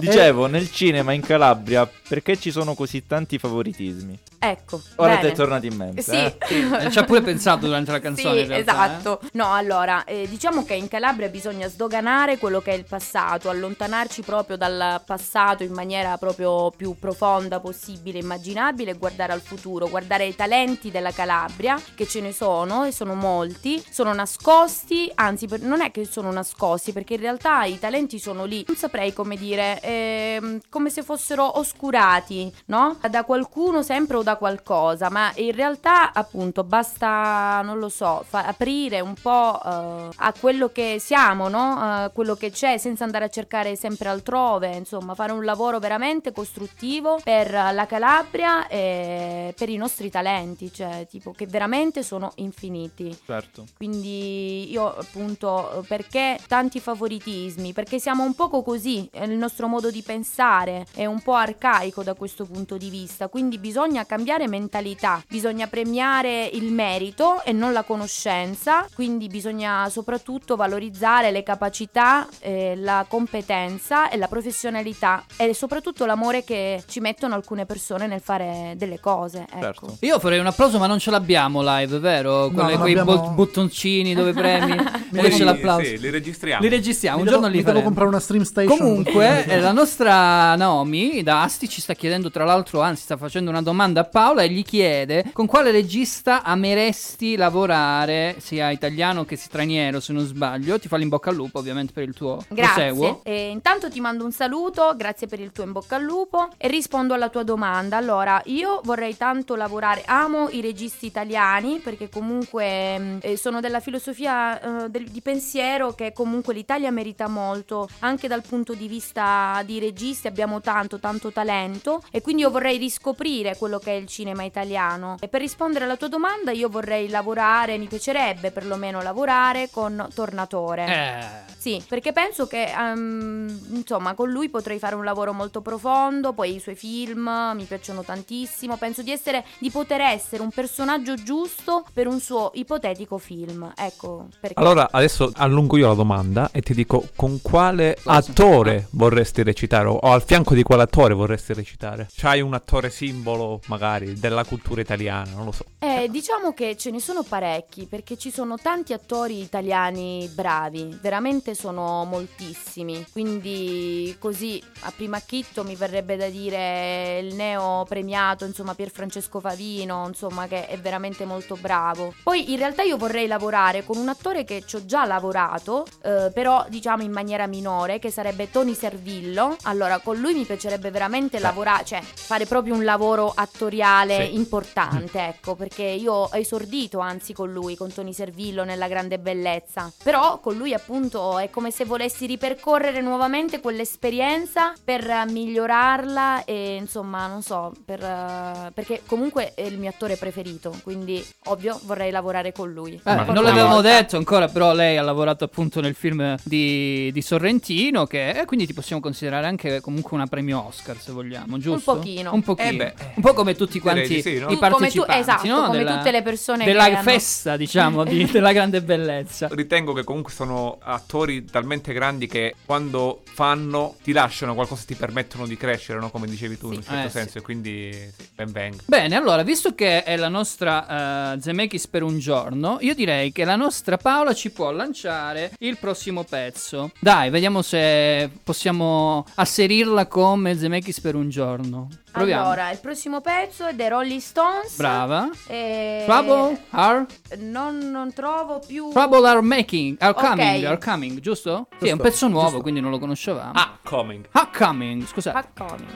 [0.00, 4.18] Dicevo, nel cinema in Calabria, perché ci sono così tanti favoritismi?
[4.42, 4.80] ecco.
[4.96, 5.20] Ora bene.
[5.20, 6.02] ti è tornato in mente.
[6.02, 6.12] Sì.
[6.12, 6.36] eh?
[6.48, 9.20] Eh, Ci ha pure pensato durante la canzone Sì, in realtà, esatto.
[9.32, 14.22] No, allora, eh, diciamo che in Calabria bisogna sdoganare quello che è il passato, allontanarci
[14.22, 20.24] proprio dal passato in maniera proprio più profonda possibile, immaginabile e guardare al futuro, guardare
[20.26, 25.60] i talenti della Calabria, che ce ne sono e sono molti, sono nascosti, anzi per-
[25.60, 29.36] non è che sono nascosti, perché in realtà i talenti sono lì, non saprei come
[29.36, 32.98] dire, ehm, come se fossero oscurati, no?
[33.08, 38.46] Da qualcuno sempre o da qualcosa, ma in realtà appunto basta, non lo so, fa-
[38.46, 42.04] aprire un po' eh, a quello che siamo, no?
[42.04, 46.32] Eh, quello che c'è senza andare a cercare sempre altrove, insomma, fare un lavoro veramente
[46.32, 53.16] costruttivo per la Calabria e per i nostri talenti, cioè tipo che veramente sono infiniti.
[53.24, 53.66] Certo.
[53.76, 57.72] Quindi io appunto perché tanti favoritismi?
[57.72, 62.14] Perché siamo un poco così, il nostro modo di pensare è un po' arcaico da
[62.14, 67.82] questo punto di vista, quindi bisogna cambiare mentalità, bisogna premiare il merito e non la
[67.82, 76.04] conoscenza, quindi bisogna soprattutto valorizzare le capacità, eh, la competenza e la professionalità e soprattutto
[76.06, 79.46] l'amore che ci mettono alcune persone nel fare delle cose.
[79.50, 79.60] Ecco.
[79.60, 79.96] Certo.
[80.00, 82.50] Io farei un applauso, ma non ce l'abbiamo live, vero?
[82.52, 84.72] Quelle- non quei abbiamo- bo- bottoncini dove premi.
[85.10, 85.84] Sì, Dove c'è l'applauso.
[85.84, 86.62] sì, li registriamo.
[86.62, 87.82] Li registriamo, Mi un devo, giorno li faremo.
[87.84, 88.76] comprare una stream station.
[88.78, 93.50] Comunque, eh, la nostra Naomi da Asti ci sta chiedendo, tra l'altro, anzi, sta facendo
[93.50, 99.36] una domanda a Paola e gli chiede con quale regista ameresti lavorare, sia italiano che
[99.36, 100.78] straniero, se non sbaglio.
[100.78, 102.42] Ti fa l'in bocca al lupo, ovviamente, per il tuo.
[102.48, 103.20] Grazie.
[103.22, 106.68] E intanto ti mando un saluto, grazie per il tuo in bocca al lupo e
[106.68, 107.96] rispondo alla tua domanda.
[107.96, 113.80] Allora, io vorrei tanto lavorare, amo i registi italiani perché comunque mh, eh, sono della
[113.80, 119.62] filosofia eh, del- di pensiero che comunque l'Italia merita molto, anche dal punto di vista
[119.64, 123.94] di registi abbiamo tanto, tanto tanto talento e quindi io vorrei riscoprire quello che è
[123.94, 125.16] il cinema italiano.
[125.20, 130.86] E per rispondere alla tua domanda, io vorrei lavorare, mi piacerebbe perlomeno lavorare con Tornatore.
[130.86, 131.48] Eh.
[131.60, 136.54] Sì, perché penso che ehm, insomma con lui potrei fare un lavoro molto profondo, poi
[136.54, 141.84] i suoi film mi piacciono tantissimo, penso di essere di poter essere un personaggio giusto
[141.92, 143.70] per un suo ipotetico film.
[143.76, 149.42] Ecco, perché Allora adesso allungo io la domanda e ti dico con quale attore vorresti
[149.42, 152.08] recitare o al fianco di quale attore vorresti recitare?
[152.14, 155.64] C'hai un attore simbolo magari della cultura italiana, non lo so.
[155.78, 161.54] Eh, diciamo che ce ne sono parecchi perché ci sono tanti attori italiani bravi, veramente
[161.54, 163.06] sono moltissimi.
[163.10, 169.40] Quindi così a prima acchitto mi verrebbe da dire il neo premiato, insomma, Pier Francesco
[169.40, 172.12] Favino, insomma, che è veramente molto bravo.
[172.22, 176.30] Poi in realtà io vorrei lavorare con un attore che ci ho già lavorato, eh,
[176.34, 179.56] però diciamo in maniera minore, che sarebbe Tony Servillo.
[179.62, 184.34] Allora, con lui mi piacerebbe veramente lavorare, cioè fare proprio un lavoro attoriale Sì.
[184.34, 189.92] importante, ecco, perché io ho esordito anzi con lui, con Tony Servillo nella grande bellezza.
[190.02, 196.76] Però con lui appunto è come se volessi ripercorrere nuovamente quell'esperienza per eh, migliorarla e
[196.76, 202.10] insomma, non so, per, eh, perché comunque è il mio attore preferito, quindi ovvio vorrei
[202.10, 203.00] lavorare con lui.
[203.04, 203.96] Eh, non l'avevamo volta.
[203.96, 208.66] detto ancora, però lei ha lavorato appunto nel film di, di Sorrentino, che e quindi
[208.66, 211.94] ti possiamo considerare anche comunque una premio Oscar, se vogliamo, giusto?
[211.96, 212.32] pochino.
[212.32, 212.68] Un pochino.
[212.68, 214.46] Eh beh, un po' come tutti quanti sì, no?
[214.50, 214.70] i Tu, come tu-
[215.04, 215.64] partecipanti, esatto, no?
[215.66, 219.48] come Della- tutte le persone della che hanno- festa, diciamo, di- della grande bellezza.
[219.50, 225.46] Ritengo che comunque sono attori talmente grandi che quando fanno ti lasciano qualcosa, ti permettono
[225.46, 226.10] di crescere, no?
[226.10, 228.82] come dicevi tu in un certo Eh, senso, e quindi sì, ben venga.
[228.86, 233.44] Bene, allora, visto che è la nostra eh, Zemeckis per un giorno, io direi che
[233.44, 236.90] la nostra Paola ci può lanciare il prossimo pezzo.
[237.00, 241.88] Dai, vediamo se possiamo asserirla come Zemeckis per un giorno.
[242.12, 242.44] Proviamo.
[242.44, 244.76] Allora, il prossimo pezzo è The Rolling Stones.
[244.76, 245.28] Brava.
[245.46, 246.02] E...
[246.06, 247.06] Trouble are,
[247.38, 248.90] Non, non trovo più.
[248.90, 250.28] trouble are making, are Ok.
[250.28, 251.66] coming, are coming, giusto?
[251.78, 252.62] Sì, è un Giusto, pezzo nuovo, giusto.
[252.62, 253.52] quindi non lo conoscevamo.
[253.54, 254.28] Ah, coming.
[254.32, 255.36] Ah, coming, scusate.
[255.38, 255.88] Ah, coming.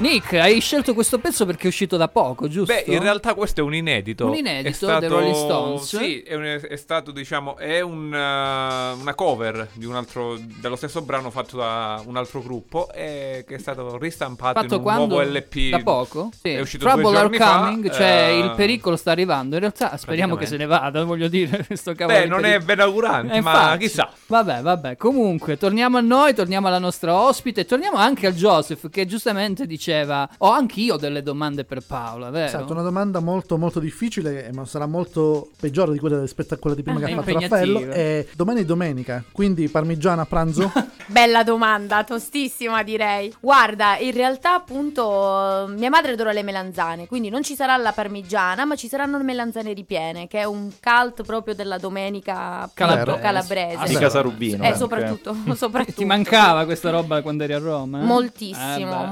[0.00, 2.72] Nick, hai scelto questo pezzo perché è uscito da poco, giusto?
[2.72, 4.24] Beh, in realtà questo è un inedito.
[4.24, 5.82] Un inedito È stato- dei Rolling Stones?
[5.98, 10.76] Sì, è, un- è stato, diciamo, è un, uh, una cover di un altro, dello
[10.76, 14.82] stesso brano fatto da un altro gruppo e che è stato ristampato Fatto in un
[14.82, 15.06] quando?
[15.16, 15.68] nuovo LP.
[15.68, 16.30] Da poco?
[16.40, 16.48] Sì.
[16.48, 19.56] È uscito Trouble are giorni fa, coming, cioè eh, il pericolo sta arrivando.
[19.56, 22.64] In realtà speriamo che se ne vada, voglio dire, questo cavolo Beh, non è pericolo.
[22.64, 23.78] benaugurante, Eh, ma infatti.
[23.80, 24.10] chissà.
[24.28, 24.96] Vabbè, vabbè.
[24.96, 30.28] Comunque, torniamo a noi, torniamo alla nostra ospite, torniamo anche al Joseph che giustamente diceva
[30.38, 32.46] "Ho anch'io delle domande per Paola", vero?
[32.46, 36.76] Esatto, una domanda molto molto difficile, ma sarà molto peggiore di quella rispetto a quella
[36.76, 37.38] di prima Ah, che ha fatto.
[37.38, 37.90] Raffaello.
[37.90, 40.70] È domani è domenica, quindi parmigiana a pranzo?
[41.06, 43.34] Bella domanda, tostissima direi.
[43.40, 48.64] Guarda, in realtà appunto mia madre adora le melanzane, quindi non ci sarà la parmigiana,
[48.64, 53.20] ma ci saranno le melanzane ripiene, che è un cult proprio della domenica appunto, Calabrese.
[53.20, 53.76] calabrese.
[53.76, 54.64] Ah, Di Casarubino.
[54.64, 56.00] Eh, soprattutto, soprattutto.
[56.00, 58.00] Ti mancava questa roba quando eri a Roma?
[58.00, 58.04] eh?
[58.04, 59.06] Moltissimo, Eh, beh.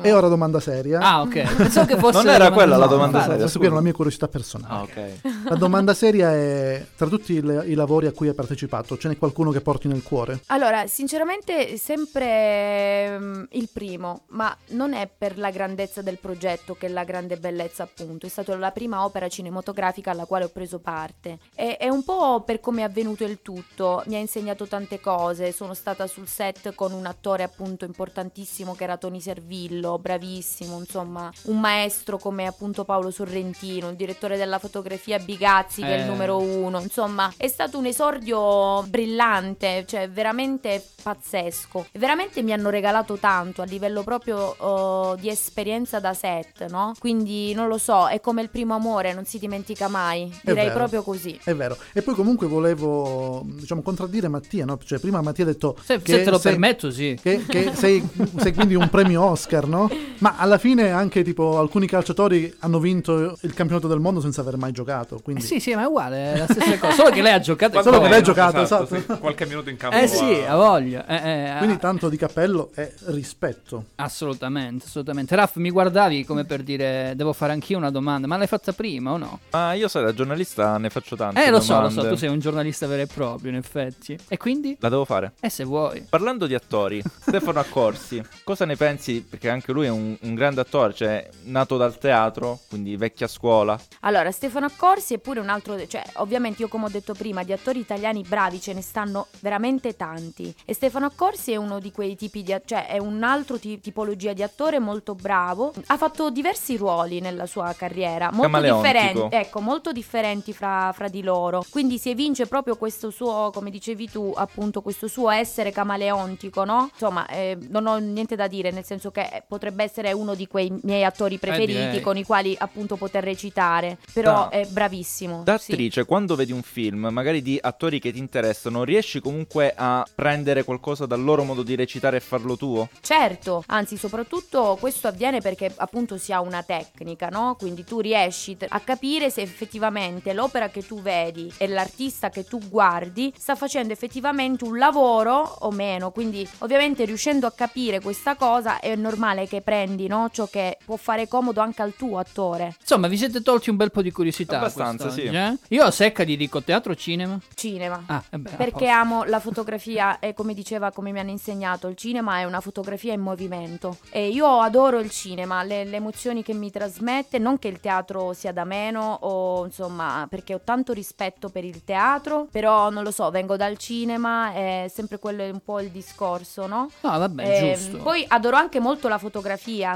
[0.00, 0.04] Moltissimo.
[0.04, 0.98] e ora domanda seria.
[1.00, 1.54] Ah, ok.
[1.56, 3.24] Pensavo che fosse Non era domanda- quella la no, domanda infatti.
[3.24, 3.40] seria.
[3.40, 4.74] Questo qui era la mia curiosità personale.
[4.74, 5.48] Ah, ok.
[5.48, 9.16] La domanda seria è: tra tutti i, i lavori a cui hai partecipato, ce n'è
[9.16, 10.40] qualcuno che porti nel cuore?
[10.46, 16.86] Allora, sinceramente sempre mm, il primo, ma non è per la grandezza del progetto che
[16.86, 20.78] è la grande bellezza appunto, è stata la prima opera cinematografica alla quale ho preso
[20.78, 21.38] parte.
[21.54, 25.52] E, è un po' per come è avvenuto il tutto, mi ha insegnato tante cose,
[25.52, 31.30] sono stata sul set con un attore appunto importantissimo che era Tony Servillo, bravissimo, insomma,
[31.44, 36.06] un maestro come appunto Paolo Sorrentino, il direttore della fotografia Bigazzi che è il Eh.
[36.06, 41.86] numero uno, insomma, è stato un esordio brillante, cioè veramente pazzesco.
[41.92, 46.92] Veramente mi hanno regalato tanto a livello proprio oh, di esperienza da set, no?
[46.98, 50.30] Quindi non lo so, è come il primo amore, non si dimentica mai.
[50.42, 51.38] Direi proprio così.
[51.42, 51.76] È vero.
[51.92, 54.78] E poi comunque volevo, diciamo, contraddire Mattia, no?
[54.82, 57.18] Cioè, prima Mattia ha detto Se, che se te lo sei- permetto, sì.
[57.20, 58.06] Che, che sei,
[58.38, 59.79] sei quindi un premio Oscar, no?
[59.82, 59.90] No?
[60.18, 64.56] Ma alla fine anche tipo alcuni calciatori hanno vinto il campionato del mondo senza aver
[64.56, 65.20] mai giocato.
[65.22, 65.42] Quindi...
[65.42, 66.94] Eh sì, sì, ma è uguale, è la stessa cosa.
[66.94, 67.82] Solo che lei ha giocato.
[67.82, 69.14] Solo che lei ha giocato, esatto, esatto.
[69.14, 69.96] sì, qualche minuto in campo.
[69.96, 71.06] Eh sì, ha voglia.
[71.06, 73.84] Eh, eh, Quindi ah, tanto di cappello è rispetto.
[73.96, 75.34] assolutamente, assolutamente.
[75.34, 79.12] Raff, mi guardavi come per dire, devo fare anch'io una domanda, ma l'hai fatta prima
[79.12, 79.40] o no?
[79.50, 82.02] Ma io sai, da giornalista ne faccio tante Eh, lo so, lo domande.
[82.02, 84.16] so, tu sei un giornalista vero e proprio, in effetti.
[84.28, 84.76] E quindi?
[84.80, 85.32] La devo fare.
[85.40, 86.04] Eh, se vuoi.
[86.08, 89.24] Parlando di attori, Stefano Accorsi, cosa ne pensi?
[89.28, 93.78] Perché anche lui è un, un grande attore, cioè nato dal teatro, quindi vecchia scuola.
[94.00, 97.52] Allora, Stefano Accorsi è pure un altro, cioè ovviamente io come ho detto prima, di
[97.52, 102.16] attori italiani bravi ce ne stanno veramente tanti e Stefano Accorsi è uno di quei
[102.16, 106.76] tipi di, cioè è un altro ti- tipologia di attore molto bravo, ha fatto diversi
[106.76, 112.10] ruoli nella sua carriera, molto differenti, ecco, molto differenti fra, fra di loro, quindi si
[112.10, 116.90] evince proprio questo suo, come dicevi tu, appunto questo suo essere camaleontico, no?
[116.92, 120.72] Insomma, eh, non ho niente da dire, nel senso che potrebbe essere uno di quei
[120.82, 122.00] miei attori preferiti direi.
[122.00, 125.42] con i quali appunto poter recitare, però Da- è bravissimo.
[125.44, 125.72] Da sì.
[125.72, 130.62] attrice, quando vedi un film, magari di attori che ti interessano, riesci comunque a prendere
[130.62, 132.88] qualcosa dal loro modo di recitare e farlo tuo?
[133.00, 137.56] Certo, anzi soprattutto questo avviene perché appunto si ha una tecnica, no?
[137.58, 142.60] Quindi tu riesci a capire se effettivamente l'opera che tu vedi e l'artista che tu
[142.68, 146.12] guardi sta facendo effettivamente un lavoro o meno.
[146.12, 150.28] Quindi ovviamente riuscendo a capire questa cosa è normale che prendi, no?
[150.32, 152.76] Ciò che può fare comodo anche al tuo attore.
[152.80, 154.58] Insomma, vi siete tolti un bel po' di curiosità.
[154.58, 155.22] Abbastanza, sì.
[155.22, 155.56] eh?
[155.68, 157.38] Io a secca ti dico teatro o cinema?
[157.54, 158.02] Cinema.
[158.06, 161.88] Ah, eh beh, a Perché amo la fotografia e come diceva, come mi hanno insegnato,
[161.88, 163.98] il cinema è una fotografia in movimento.
[164.10, 168.32] E io adoro il cinema, le, le emozioni che mi trasmette, non che il teatro
[168.32, 173.10] sia da meno o insomma, perché ho tanto rispetto per il teatro, però non lo
[173.10, 176.90] so, vengo dal cinema, è sempre quello un po' il discorso, no?
[177.00, 177.98] No, vabbè, Ehm, giusto.
[177.98, 179.29] Poi adoro anche molto la fotografia,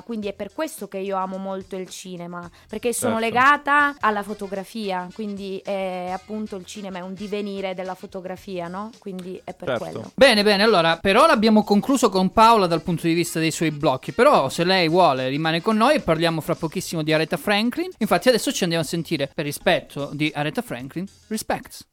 [0.04, 3.26] quindi è per questo che io amo molto il cinema, perché sono Certo.
[3.26, 8.90] legata alla fotografia, quindi eh, appunto il cinema è un divenire della fotografia, no?
[8.98, 9.84] Quindi è per Certo.
[9.84, 10.10] quello.
[10.14, 13.70] Bene, bene, allora per ora abbiamo concluso con Paola dal punto di vista dei suoi
[13.70, 17.90] blocchi, però se lei vuole rimane con noi e parliamo fra pochissimo di Aretha Franklin.
[17.98, 21.86] Infatti adesso ci andiamo a sentire, per rispetto di Aretha Franklin, Respects.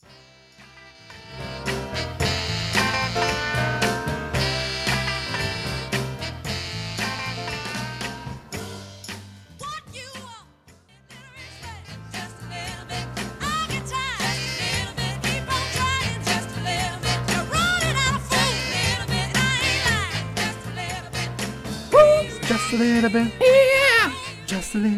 [22.77, 23.27] Little bit.
[23.27, 24.00] Just a little bit.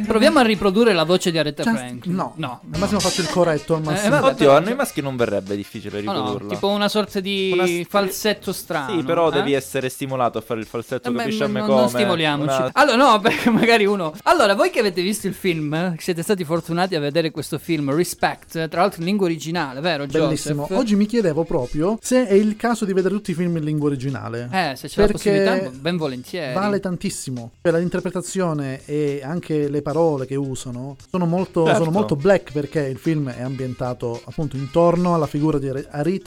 [0.08, 2.16] Proviamo a riprodurre la voce di Aretha Just- Franklin.
[2.16, 2.62] No, no.
[2.72, 3.76] Al massimo faccio il corretto.
[3.76, 4.10] Al Eh, massimo.
[4.20, 6.48] vabbè, Oddio, a noi maschi non verrebbe difficile No, no, riprodurlo.
[6.50, 8.98] tipo una sorta di Una st- falsetto strano.
[8.98, 9.34] Sì, però eh?
[9.34, 11.80] devi essere stimolato a fare il falsetto, Eh, beh, capisci a me non, come?
[11.82, 12.56] non stimoliamoci.
[12.62, 14.14] Una- Allora, no, perché magari uno.
[14.24, 17.94] Allora, voi che avete visto il film, eh, siete stati fortunati a vedere questo film,
[17.94, 20.06] Respect, eh, tra l'altro in lingua originale, vero?
[20.06, 20.64] Bellissimo.
[20.64, 20.78] Joseph?
[20.78, 23.88] Oggi mi chiedevo proprio se è il caso di vedere tutti i film in lingua
[23.90, 24.50] originale.
[24.52, 26.54] Eh, se c'è la Perché possibilità, ben volentieri.
[26.54, 27.52] Vale tantissimo.
[27.62, 31.80] Cioè, l'interpretazione e anche le parole che usano sono molto, Certo.
[31.84, 35.68] sono molto black perché il film è ambientato appunto intorno alla figura di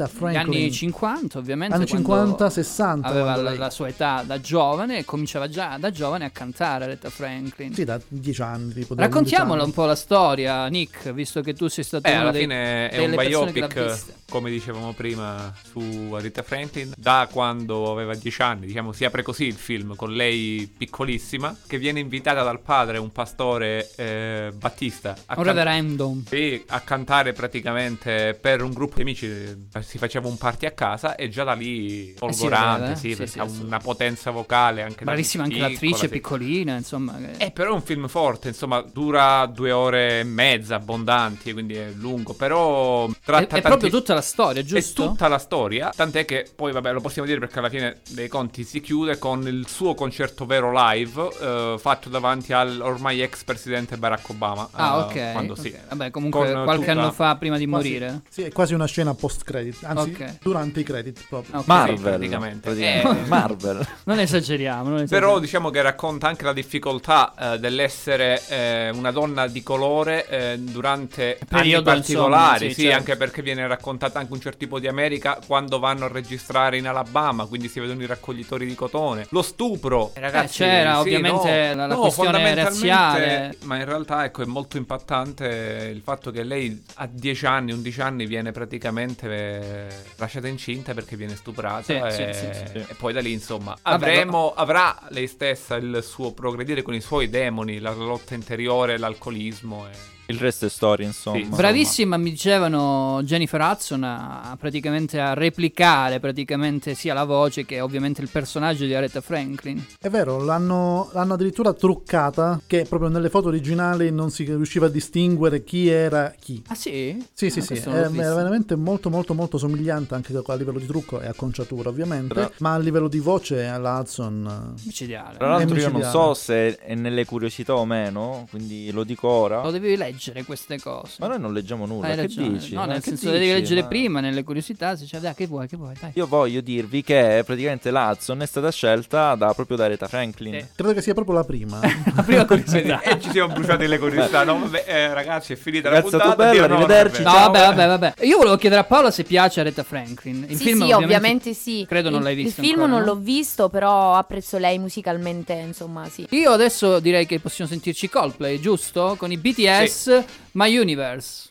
[0.06, 0.36] Gli Franklin.
[0.36, 1.74] anni 50, ovviamente.
[1.74, 3.08] Anni quando 50, 60.
[3.08, 7.10] Aveva la, la sua età da giovane e cominciava già da giovane a cantare Aretha
[7.10, 7.72] Franklin.
[7.74, 8.72] Sì, da 10 anni.
[8.72, 12.12] Tipo, da Raccontiamola 11 un po' la storia, Nick, visto che tu sei stato Eh,
[12.12, 14.12] alla dei, fine è un delle persone che l'ha biopic, vista.
[14.28, 19.44] Come dicevamo prima, su Aretha Franklin, da quando aveva 10 anni, diciamo, si apre così
[19.44, 25.34] il film, con lei piccolissima, che viene invitata dal padre, un pastore eh, battista, a,
[25.38, 30.36] Un can- sì, a cantare praticamente per un gruppo di amici, eh, si faceva un
[30.36, 33.62] party a casa e già da lì folgorante, vede, sì, sì, perché sì, ha sì.
[33.62, 37.16] una potenza vocale anche Bravissima anche l'attrice, piccolina, insomma.
[37.16, 41.74] che- Eh, però è un film forte, insomma, dura due ore e mezza, abbondanti, quindi
[41.74, 45.06] è lungo, però È, tratta è tanti- proprio tutta la storia, È giusto?
[45.08, 48.64] tutta la storia, tant'è che poi, vabbè, lo possiamo dire perché alla fine dei conti
[48.64, 53.96] si chiude con il suo concerto vero live, eh, fatto davanti al ormai ex presidente
[53.96, 54.68] Barack Obama.
[54.72, 55.32] Ah, eh, ok.
[55.32, 55.74] Quando sì.
[55.88, 58.20] Vabbè, comunque Con qualche tutta- anno fa, prima di Quasi- morire.
[58.28, 60.38] Sì, è quasi una scena post credit, anzi Ok.
[60.42, 61.58] durante i credit proprio.
[61.58, 61.66] Ok.
[61.66, 62.60] Marvel, Sì, praticamente.
[62.70, 63.20] praticamente.
[63.24, 63.86] Eh, Marvel.
[64.04, 65.26] Non esageriamo, non esageriamo.
[65.26, 70.56] Però diciamo che racconta anche la difficoltà eh, dell'essere eh, una donna di colore eh,
[70.58, 72.96] durante anni Periodo, particolari, insomma, sì, sì, certo.
[72.98, 76.76] anche perché viene raccontata rappresentata anche un certo tipo di America quando vanno a registrare
[76.76, 79.26] in Alabama, quindi si vedono i raccoglitori di cotone.
[79.30, 80.62] Lo stupro, ragazzi.
[80.62, 83.56] Eh, c'era, sì, ovviamente, no, la- la no, questione razziale.
[83.64, 88.00] Ma in realtà ecco, è molto impattante il fatto che lei a 10 anni, 11
[88.00, 89.86] anni viene praticamente eh,
[90.16, 94.52] lasciata incinta perché viene stuprata Sì, e, sì, e poi da lì insomma Vabbè, avremo,
[94.54, 99.86] avrà lei stessa il suo progredire con i suoi demoni, la lotta interiore, l'alcolismo.
[99.86, 100.14] E...
[100.28, 101.54] Il resto è storia, insomma.
[101.54, 107.80] Bravissima, mi dicevano Jennifer Hudson a, a praticamente a replicare praticamente sia la voce che
[107.80, 109.84] ovviamente il personaggio di Aretha Franklin.
[110.00, 114.88] È vero, l'hanno, l'hanno addirittura truccata che proprio nelle foto originali non si riusciva a
[114.88, 116.60] distinguere chi era chi.
[116.68, 117.24] Ah sì?
[117.32, 118.34] Sì, sì, Ah, sì, era visto.
[118.34, 122.74] veramente molto molto molto somigliante anche a livello di trucco e acconciatura ovviamente, Tra- ma
[122.74, 125.36] a livello di voce la Hudson Micidiale.
[125.38, 129.28] Tra l'altro è io non so se è nelle curiosità o meno, quindi lo dico
[129.28, 129.62] ora.
[129.62, 130.14] Lo devi leggere
[130.44, 131.16] queste cose.
[131.18, 132.48] Ma noi non leggiamo nulla, Hai che ragione.
[132.58, 132.74] dici?
[132.74, 133.58] No, Ma nel che senso le devi dici?
[133.60, 136.10] leggere Ma- prima nelle curiosità, se c'è dai, che vuoi, che vuoi, dai.
[136.14, 140.68] Io voglio dirvi che praticamente la Hudson è stata scelta da, proprio da Aretha Franklin.
[140.74, 141.80] credo che sia proprio la prima.
[142.14, 143.00] la prima curiosità.
[143.02, 144.44] e ci siamo bruciati le curiosità.
[144.44, 146.36] No, vabbè, eh, ragazzi, è finita Grazie la a puntata.
[146.36, 147.22] bella, Dio, no, arrivederci.
[147.22, 148.14] non No, vabbè, vabbè, vabbè.
[148.24, 150.46] Io volevo chiedere a Paola se piace Aretha Franklin.
[150.48, 151.84] Il sì, film sì, ovviamente, sì.
[151.88, 153.14] Credo non Il- l'hai visto Il film ancora, non no?
[153.14, 156.26] l'ho visto, però apprezzo lei musicalmente, insomma, sì.
[156.30, 159.14] Io adesso direi che possiamo sentirci Coldplay, giusto?
[159.18, 160.05] Con i BTS
[160.54, 161.50] My Universe.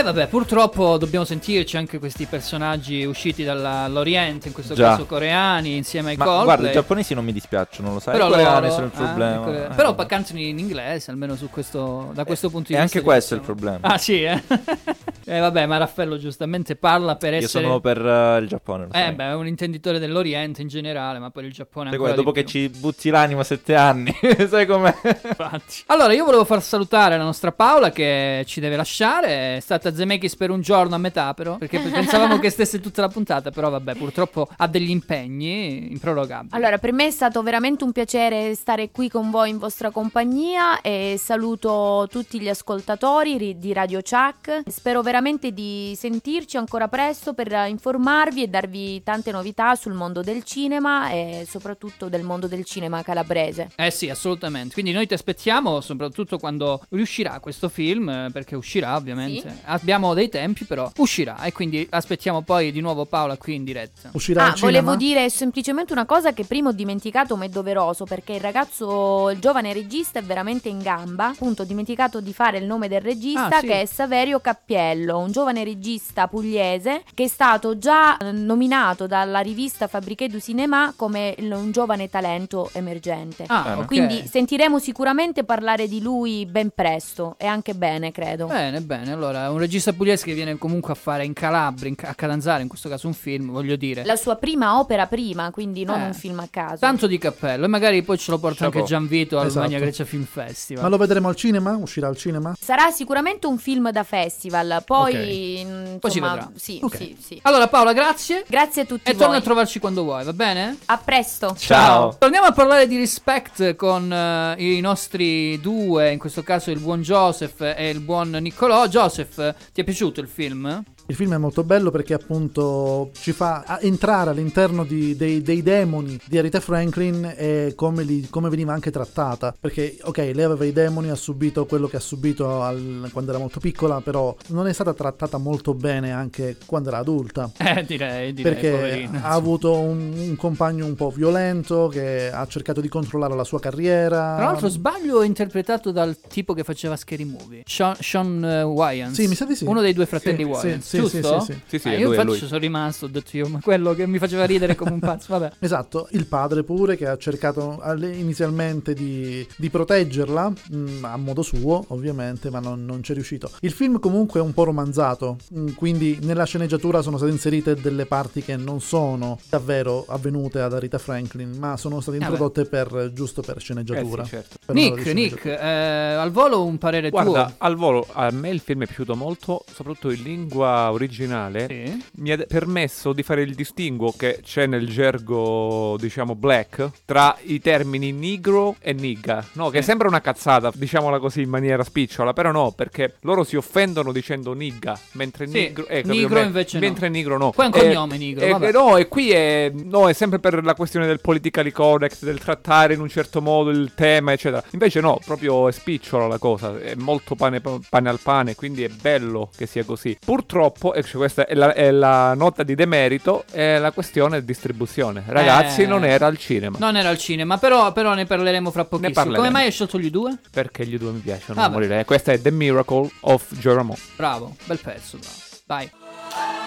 [0.00, 4.92] E vabbè, purtroppo dobbiamo sentirci anche questi personaggi usciti dall'Oriente, in questo Già.
[4.92, 6.46] caso coreani, insieme ai Ma Coldplay.
[6.46, 8.14] guarda, i giapponesi non mi dispiacciono, lo sai.
[8.14, 9.34] Però I coreani loro- sono il ah, problema.
[9.34, 10.06] i core- Eh, però vabbè.
[10.08, 12.96] cantano in inglese, almeno su questo, da questo punto di E vista.
[12.96, 13.58] anche questo è il diciamo.
[13.60, 13.94] problema.
[13.94, 14.42] Ah sì, eh?
[15.26, 17.62] eh vabbè, ma Raffaello giustamente parla per Io essere...
[17.64, 18.84] sono per eh, il Giappone.
[18.86, 19.12] Lo Eh sai.
[19.12, 22.52] beh, è un intenditore dell'Oriente in generale, ma poi il Giappone ancora dopo che più.
[22.52, 24.14] ci butti l'animo a sette anni,
[24.48, 24.94] sai com'è?
[25.04, 25.82] Infatti.
[25.88, 29.56] Allora, io volevo far salutare la nostra Paola che ci deve lasciare.
[29.56, 31.56] È stata Zemeckis per un giorno a metà, però.
[31.56, 33.50] Perché pensavamo che stesse tutta la puntata.
[33.50, 36.54] Però, vabbè, purtroppo ha degli impegni improrogabili.
[36.54, 40.80] Allora, per me è stato veramente un piacere stare qui con voi in vostra compagnia
[40.80, 44.62] e saluto tutti gli ascoltatori ri- di Radio Chuck.
[44.68, 50.42] Spero veramente di sentirci ancora presto per informarvi e darvi tante novità sul mondo del
[50.44, 53.70] cinema e soprattutto del mondo del cinema calabrese.
[53.76, 54.74] Eh sì, assolutamente.
[54.74, 59.48] Quindi noi ti aspettiamo, soprattutto quando riuscirà questo film, eh, perché uscirà ovviamente.
[59.48, 59.56] Sì.
[59.80, 61.42] Abbiamo dei tempi, però uscirà.
[61.42, 64.10] E quindi aspettiamo poi di nuovo Paola qui in diretta.
[64.12, 64.80] Uscirà Ah, cinema?
[64.82, 69.30] volevo dire semplicemente una cosa che prima ho dimenticato, ma è doveroso perché il ragazzo,
[69.30, 71.28] il giovane regista è veramente in gamba.
[71.28, 73.66] Appunto, ho dimenticato di fare il nome del regista Ah, sì.
[73.66, 79.40] che è Saverio Cappiello, un giovane regista pugliese che è stato già eh, nominato dalla
[79.40, 83.44] rivista Fabrique du Cinéma come un giovane talento emergente.
[83.46, 83.86] Ah, ok.
[83.86, 88.46] Quindi sentiremo sicuramente parlare di lui ben presto e anche bene, credo.
[88.46, 89.12] Bene, bene.
[89.12, 92.68] Allora, un regista pugliese che viene comunque a fare in Calabria, in- a Catanzaro, in
[92.68, 94.04] questo caso un film, voglio dire.
[94.04, 96.06] La sua prima opera prima, quindi non Eh.
[96.06, 96.78] un film a caso.
[96.78, 97.64] Tanto di cappello.
[97.66, 98.80] E magari poi ce lo porta Chapeau.
[98.82, 99.66] anche Gianvito al Esatto.
[99.66, 100.82] Magna Grecia Film Festival.
[100.84, 101.76] Ma lo vedremo al cinema?
[101.76, 102.54] Uscirà al cinema?
[102.58, 106.50] Sarà sicuramente un film da festival, poi mm, Poi si insomma, vedrà.
[106.56, 106.96] Sì, Ok.
[106.96, 107.38] sì, sì.
[107.42, 108.44] Allora, Paola, grazie.
[108.48, 109.22] Grazie a tutti E voi.
[109.22, 110.76] torna a trovarci quando vuoi, va bene?
[110.86, 111.54] A presto.
[111.58, 112.16] Ciao.
[112.18, 117.02] Torniamo a parlare di Respect con eh, i nostri due, in questo caso il buon
[117.02, 118.86] Joseph e il buon Niccolò.
[118.86, 120.82] Joseph, ti è piaciuto il film?
[121.10, 126.16] Il film è molto bello perché appunto ci fa entrare all'interno di- dei, dei demoni
[126.24, 129.52] di Aretha Franklin e come, li- come veniva anche trattata.
[129.58, 133.40] Perché, ok, lei aveva i demoni, ha subito quello che ha subito al- quando era
[133.40, 137.50] molto piccola, però non è stata trattata molto bene anche quando era adulta.
[137.70, 139.22] Eh, direi, direi, Perché poverina.
[139.24, 143.58] ha avuto un, un compagno un po' violento che ha cercato di controllare la sua
[143.60, 144.34] carriera.
[144.36, 149.14] Tra l'altro sbaglio è interpretato dal tipo che faceva Scary Movie, Sean, Sean eh, Wyans.
[149.14, 149.64] Sì, mi sa di sì.
[149.64, 151.40] Uno dei due fratelli Sì, Wyans, sì, sì, giusto?
[151.40, 152.38] sì, sì, Sì, sì, è io lui, infatti lui.
[152.38, 155.26] ci sono rimasto, ho detto io, ma quello che mi faceva ridere come un pazzo,
[155.38, 155.52] vabbè.
[155.70, 157.80] Esatto, il padre pure che ha cercato
[158.20, 163.50] inizialmente di, di proteggerla, mh, a modo suo ovviamente, ma non, non ci è riuscito.
[163.60, 168.06] Il film comunque è un po' romanzato, mh, quindi nella sceneggiatura sono state inserite delle
[168.06, 172.24] parti che non sono davvero avvenute ad Arita Franklin, ma sono state beh.
[172.24, 174.22] introdotte per, giusto per sceneggiatura.
[174.22, 174.56] Eh sì, certo.
[174.66, 177.54] Per Nick, Nick, eh, al volo un parere Guarda, tuo.
[177.58, 181.68] al volo a me il film è piaciuto molto, soprattutto in lingua originale
[182.16, 187.60] mi ha permesso di fare il distinguo che c'è nel gergo, diciamo, black tra i
[187.60, 189.44] termini negro e nigga.
[189.52, 193.56] No, che sembra una cazzata, diciamola così in maniera spicciola, però no, perché loro si
[193.56, 196.46] offendono dicendo nigga, mentre Sì, negro, eh, nigro capito?
[196.46, 196.84] invece no.
[196.86, 197.50] mentre negro no.
[197.50, 198.68] Poi è un Eh, cognome nigro, eh, vabbè.
[198.68, 202.38] eh, no, e qui è, no, è sempre per la questione del politically correct, del
[202.40, 204.62] trattare in un certo modo il tema, eccetera.
[204.72, 208.88] Invece no, proprio è spicciola la cosa, è molto pane, pane al pane, quindi è
[208.88, 210.16] bello che sia così.
[210.24, 215.22] Purtroppo, e cioè questa è la, è la nota di demerito, è la questione distribuzione.
[215.26, 215.86] Ragazzi, Eh.
[215.86, 216.76] non era al cinema.
[216.80, 219.14] Non era al cinema, però, però ne parleremo fra pochissimo.
[219.14, 219.42] parleremo.
[219.42, 220.36] Come mai hai scelto gli due?
[220.50, 222.04] Perché gli due mi piacciono Ah, morire.
[222.04, 223.96] Questa è The Miracle of Geronimo.
[224.16, 225.34] Bravo, bel pezzo, bravo.
[225.66, 226.59] Vai.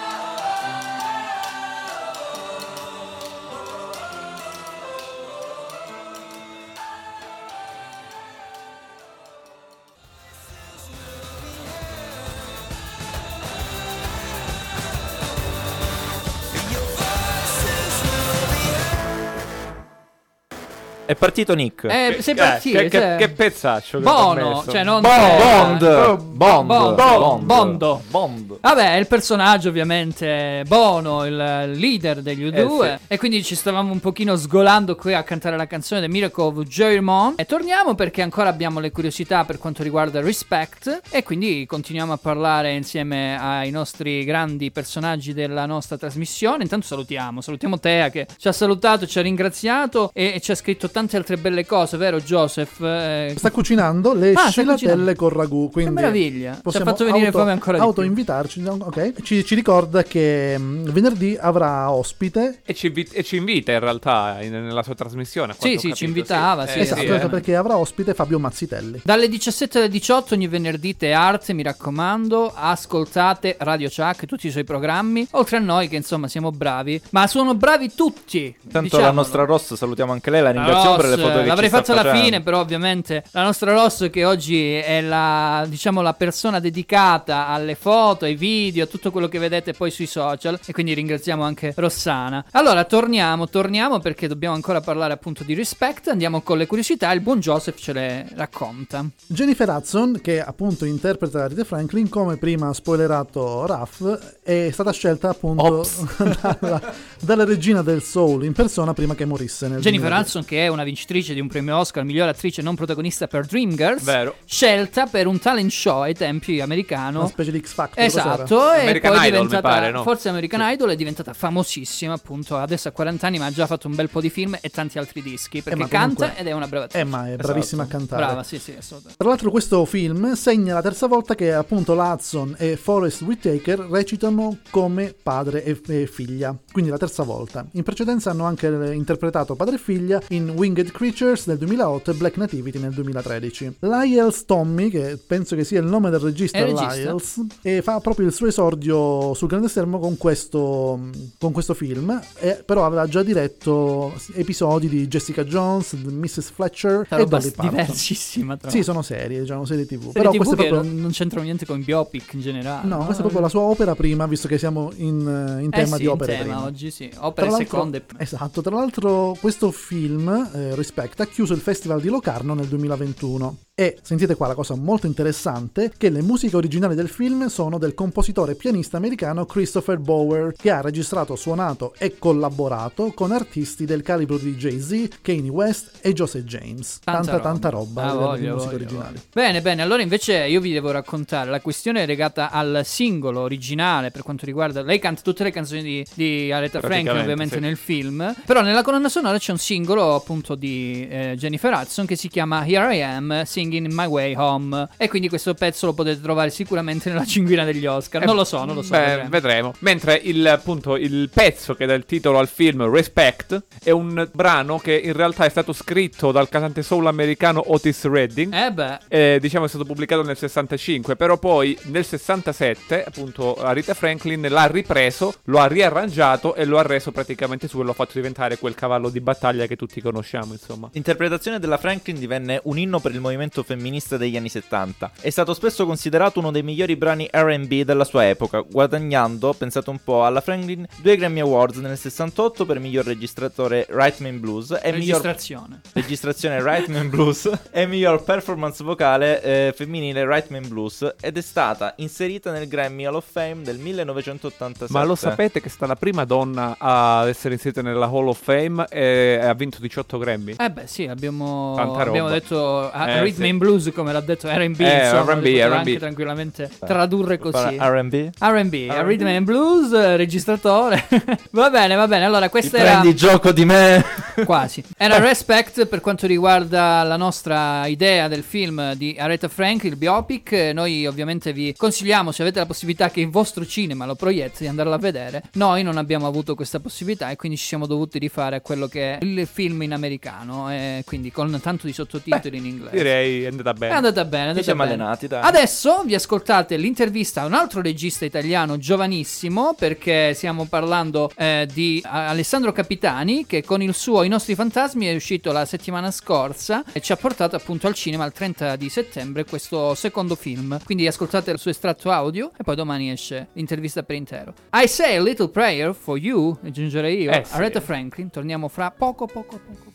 [21.14, 21.84] È partito Nick.
[21.84, 22.78] Eh, sei Eh, partito.
[22.78, 23.98] che, che- cioè- che pezzaccio.
[23.98, 25.82] che Bono, cioè non Bond.
[25.82, 26.34] eh, Bond.
[26.34, 26.66] Bond.
[26.66, 27.44] Bond.
[27.44, 28.02] Bondo.
[28.08, 28.56] Bond.
[28.60, 31.36] Vabbè, il personaggio ovviamente Bono, il
[31.76, 35.68] leader degli U2 Eh, e quindi ci stavamo un pochino sgolando qui a cantare la
[35.68, 39.84] canzone The Miracle of Jerry Mon e torniamo perché ancora abbiamo le curiosità per quanto
[39.84, 46.64] riguarda Respect e quindi continuiamo a parlare insieme ai nostri grandi personaggi della nostra trasmissione.
[46.64, 50.54] Intanto salutiamo, salutiamo Tea che ci ha salutato, ci ha ringraziato e, e ci ha
[50.56, 52.80] scritto tante altre belle cose, vero Joseph?
[52.80, 55.70] Eh, Sta cucinando le Ah, scilatelle con ragù.
[55.70, 56.52] Quindi meraviglia.
[56.52, 57.86] Ci ha possiamo fatto venire auto- fame ancora di più.
[57.88, 58.60] Autoinvitarci.
[58.60, 58.76] no?
[58.80, 59.22] Ok.
[59.22, 62.60] Ci, ci ricorda che mm, venerdì avrà ospite.
[62.64, 65.54] E ci, e ci invita in realtà in- nella sua trasmissione.
[65.58, 67.28] Sì, sì, ci capito, invitava, sì, esatto, sì, esatto, eh.
[67.30, 69.00] perché avrà ospite Fabio Mazzitelli.
[69.04, 74.46] Dalle 17 alle 18 ogni venerdì te arte, mi raccomando, ascoltate Radio Chuck e tutti
[74.46, 78.54] i suoi programmi, oltre a noi che insomma siamo bravi, ma sono bravi tutti.
[78.62, 79.08] Tanto diciamolo.
[79.08, 80.62] la nostra Ross salutiamo anche lei, la La
[80.96, 82.24] per le foto che L'avrei fatta alla facendo.
[82.24, 87.74] fine, però ovviamente la nostra Ross che oggi è la, diciamo, la persona dedicata alle
[87.74, 91.72] foto, ai video, a tutto quello che vedete poi sui social e quindi ringraziamo anche
[91.76, 92.44] Rossana.
[92.52, 97.20] Allora, torniamo, torniamo perché dobbiamo ancora parlare appunto di Respect, andiamo con le curiosità, il
[97.20, 99.04] buon Joseph ce le racconta.
[99.26, 105.30] Jennifer Hudson, che appunto interpreta Rita Franklin, come prima ha spoilerato Ruff, è stata scelta
[105.30, 105.86] appunto
[106.60, 110.20] dalla, dalla regina del soul in persona prima che morisse nel Jennifer 2010.
[110.20, 114.02] Hudson, che è una vincitrice di un premio Oscar, miglior attrice non protagonista per Dreamgirls,
[114.02, 114.36] Vero.
[114.44, 117.20] scelta per un talent show ai tempi americano.
[117.20, 118.04] Una specie di X Factor.
[118.04, 118.76] Esatto, cos'era?
[118.76, 120.02] e American poi è Idol, mi diventata pare, no?
[120.02, 123.88] forse American Idol è diventata famosissima, appunto, adesso ha 40 anni, ma ha già fatto
[123.88, 126.52] un bel po' di film e tanti altri dischi, perché ma canta comunque- ed è
[126.52, 127.04] una brava attrice.
[127.04, 128.24] Eh, ma è bravissima a cantare.
[128.24, 129.16] Brava, sì, sì, assolutamente.
[129.18, 133.78] Tra l'altro questo film segna la terza volta che appunto la Hudson e Forrest Whitaker
[133.90, 137.64] recitano come padre e, e figlia, quindi la terza volta.
[137.72, 142.38] In precedenza hanno anche interpretato padre e figlia in Winged Creatures del 2008 e Black
[142.38, 143.76] Nativity nel 2013.
[143.80, 146.72] Lyles Tommy, che penso che sia il nome del regista, È.
[146.72, 150.98] Lyles, e fa proprio il suo esordio sul grande schermo con questo,
[151.38, 156.50] con questo film, e però aveva già diretto episodi di Jessica Jones, Mrs.
[156.52, 157.68] Fletcher Una e Dolly Parton.
[157.68, 159.98] diversissima, tra Sì, sono serie, diciamo, serie TV.
[159.98, 160.90] Serie Però TV questa è proprio...
[160.90, 162.88] non, c'entrano niente con biopic in generale.
[162.88, 165.96] No, questa è proprio la sua opera prima, visto che siamo in, in Eh tema
[165.96, 166.66] sì, di opere tema prime.
[166.68, 168.02] oggi sì, opere seconde.
[168.16, 173.56] Esatto, tra l'altro questo film, eh, Respect, ha chiuso il Festival di Locarno nel 2021.
[173.76, 177.92] E sentite qua la cosa molto interessante, che le musiche originali del film sono del
[177.92, 184.02] compositore e pianista americano Christopher Bower, che ha registrato, suonato e collaborato con artisti del
[184.02, 187.00] calibro di Jay-Z, Kanye West e Jose James.
[187.02, 189.22] Tanta tanta, roba, Ah, a livello voglio, di musiche voglio, originali.
[189.32, 194.22] Bene, bene, allora invece io vi devo raccontare la questione legata al singolo originale per
[194.22, 194.82] quanto riguarda...
[194.82, 197.60] Lei canta tutte le canzoni di, di Aretha Franklin ovviamente sì.
[197.60, 202.14] nel film, però nella colonna sonora c'è un singolo appunto di eh, Jennifer Hudson che
[202.14, 206.20] si chiama Here I Am Singing My Way Home e quindi questo pezzo lo potete
[206.20, 208.24] trovare sicuramente nella cinguina degli Oscar.
[208.24, 208.90] Non lo so, non lo so.
[208.90, 209.28] Beh, vedremo.
[209.30, 209.74] vedremo.
[209.78, 214.78] Mentre il, appunto, il pezzo che dà il titolo al film, Respect, è un brano
[214.78, 218.52] che in realtà è stato scritto dal cantante soul americano Otis Redding.
[218.52, 223.94] Eh beh, Eh, diciamo è stato pubblicato nel 65, però poi nel 67, appunto, Rita
[223.94, 227.94] Franklin l'ha ripreso, lo ha riarrangiato e lo ha reso praticamente suo e lo ha
[227.94, 230.90] fatto diventare quel cavallo di battaglia che tutti conosciamo, insomma.
[230.92, 235.12] L'interpretazione della Franklin divenne un inno per il movimento movimento femminista degli anni 70.
[235.20, 239.98] È stato spesso considerato uno dei migliori brani RB della sua epoca, guadagnando, pensate un
[240.02, 245.20] po', alla Franklin due Grammy Awards nel 68 per miglior registratore Rhythm Blues e miglior
[245.22, 245.80] Registrazione.
[245.92, 252.50] registrazione Rhythm Blues e miglior performance vocale eh, femminile Rhythm Blues ed è stata inserita
[252.50, 254.92] nel Grammy Hall of Fame del 1987.
[254.92, 258.86] Ma lo sapete che sta la prima donna a essere inserita nella Hall of Fame
[258.88, 260.54] e ha vinto 18 Grammy?
[260.58, 263.50] Eh beh sì, abbiamo, abbiamo detto ah, Eh, Rhythm sì.
[263.50, 265.72] and Blues come l'ha detto R&B, Eh, insomma, R&B, R&B.
[265.72, 267.76] anche tranquillamente tradurre così.
[267.78, 268.30] R&B?
[268.38, 268.74] R&B,
[269.04, 271.06] Rhythm and Blues, eh, registratore.
[271.52, 272.24] va bene, va bene.
[272.24, 274.04] Allora, questa era Prendi gioco di me.
[274.44, 274.82] quasi.
[274.96, 280.52] Era Respect per quanto riguarda la nostra idea del film di Aretha Frank, il biopic.
[280.52, 284.62] Eh, Noi ovviamente vi consigliamo, se avete la possibilità che il vostro cinema lo proietti,
[284.62, 285.42] di andarlo a vedere.
[285.54, 289.18] Noi non abbiamo avuto questa possibilità e quindi ci siamo dovuti rifare a quello che
[289.18, 292.96] è il film in americano, e quindi con tanto di sottotitoli in inglese.
[292.96, 293.92] Direi è andata bene.
[293.92, 294.94] È andata bene, è andata siamo bene.
[294.94, 295.42] allenati, dai.
[295.42, 302.02] Adesso vi ascoltate l'intervista a un altro regista italiano giovanissimo perché stiamo parlando eh, di
[302.04, 307.00] Alessandro Capitani che con il suo I nostri fantasmi è uscito la settimana scorsa e
[307.00, 310.78] ci ha portato appunto al cinema il 30 di settembre questo secondo film.
[310.84, 314.54] Quindi ascoltate il suo estratto audio e poi domani esce l'intervista per intero.
[314.72, 317.54] I say a little prayer for you, aggiungerei io, Eh, sì.
[317.54, 318.30] Aretha Franklin.
[318.30, 319.92] Torniamo fra poco poco poco.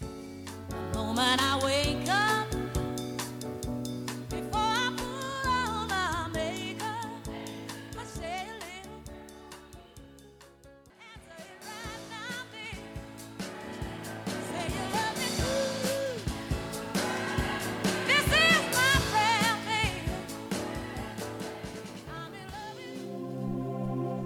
[0.93, 1.39] moment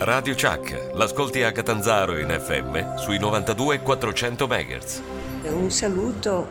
[0.04, 5.02] Radio Chuck, l'ascolti a Catanzaro in FM sui 92 400 MHz.
[5.44, 6.46] Un saluto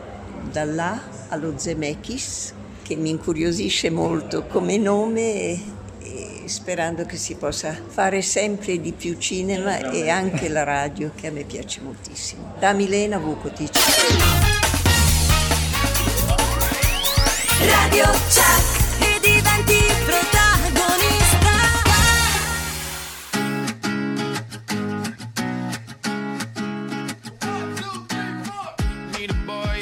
[0.49, 2.51] da là allo Zemeckis
[2.81, 5.59] che mi incuriosisce molto come nome e,
[5.99, 11.27] e sperando che si possa fare sempre di più cinema e anche la radio che
[11.27, 12.55] a me piace moltissimo.
[12.57, 13.69] Da Milena Vukotic.
[17.59, 18.82] Radio Chuck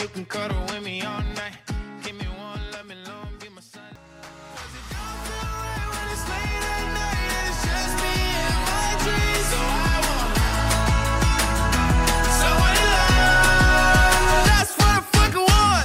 [0.01, 1.57] who can cuddle with me all night.
[2.03, 3.83] Give me one, let me long, be my son.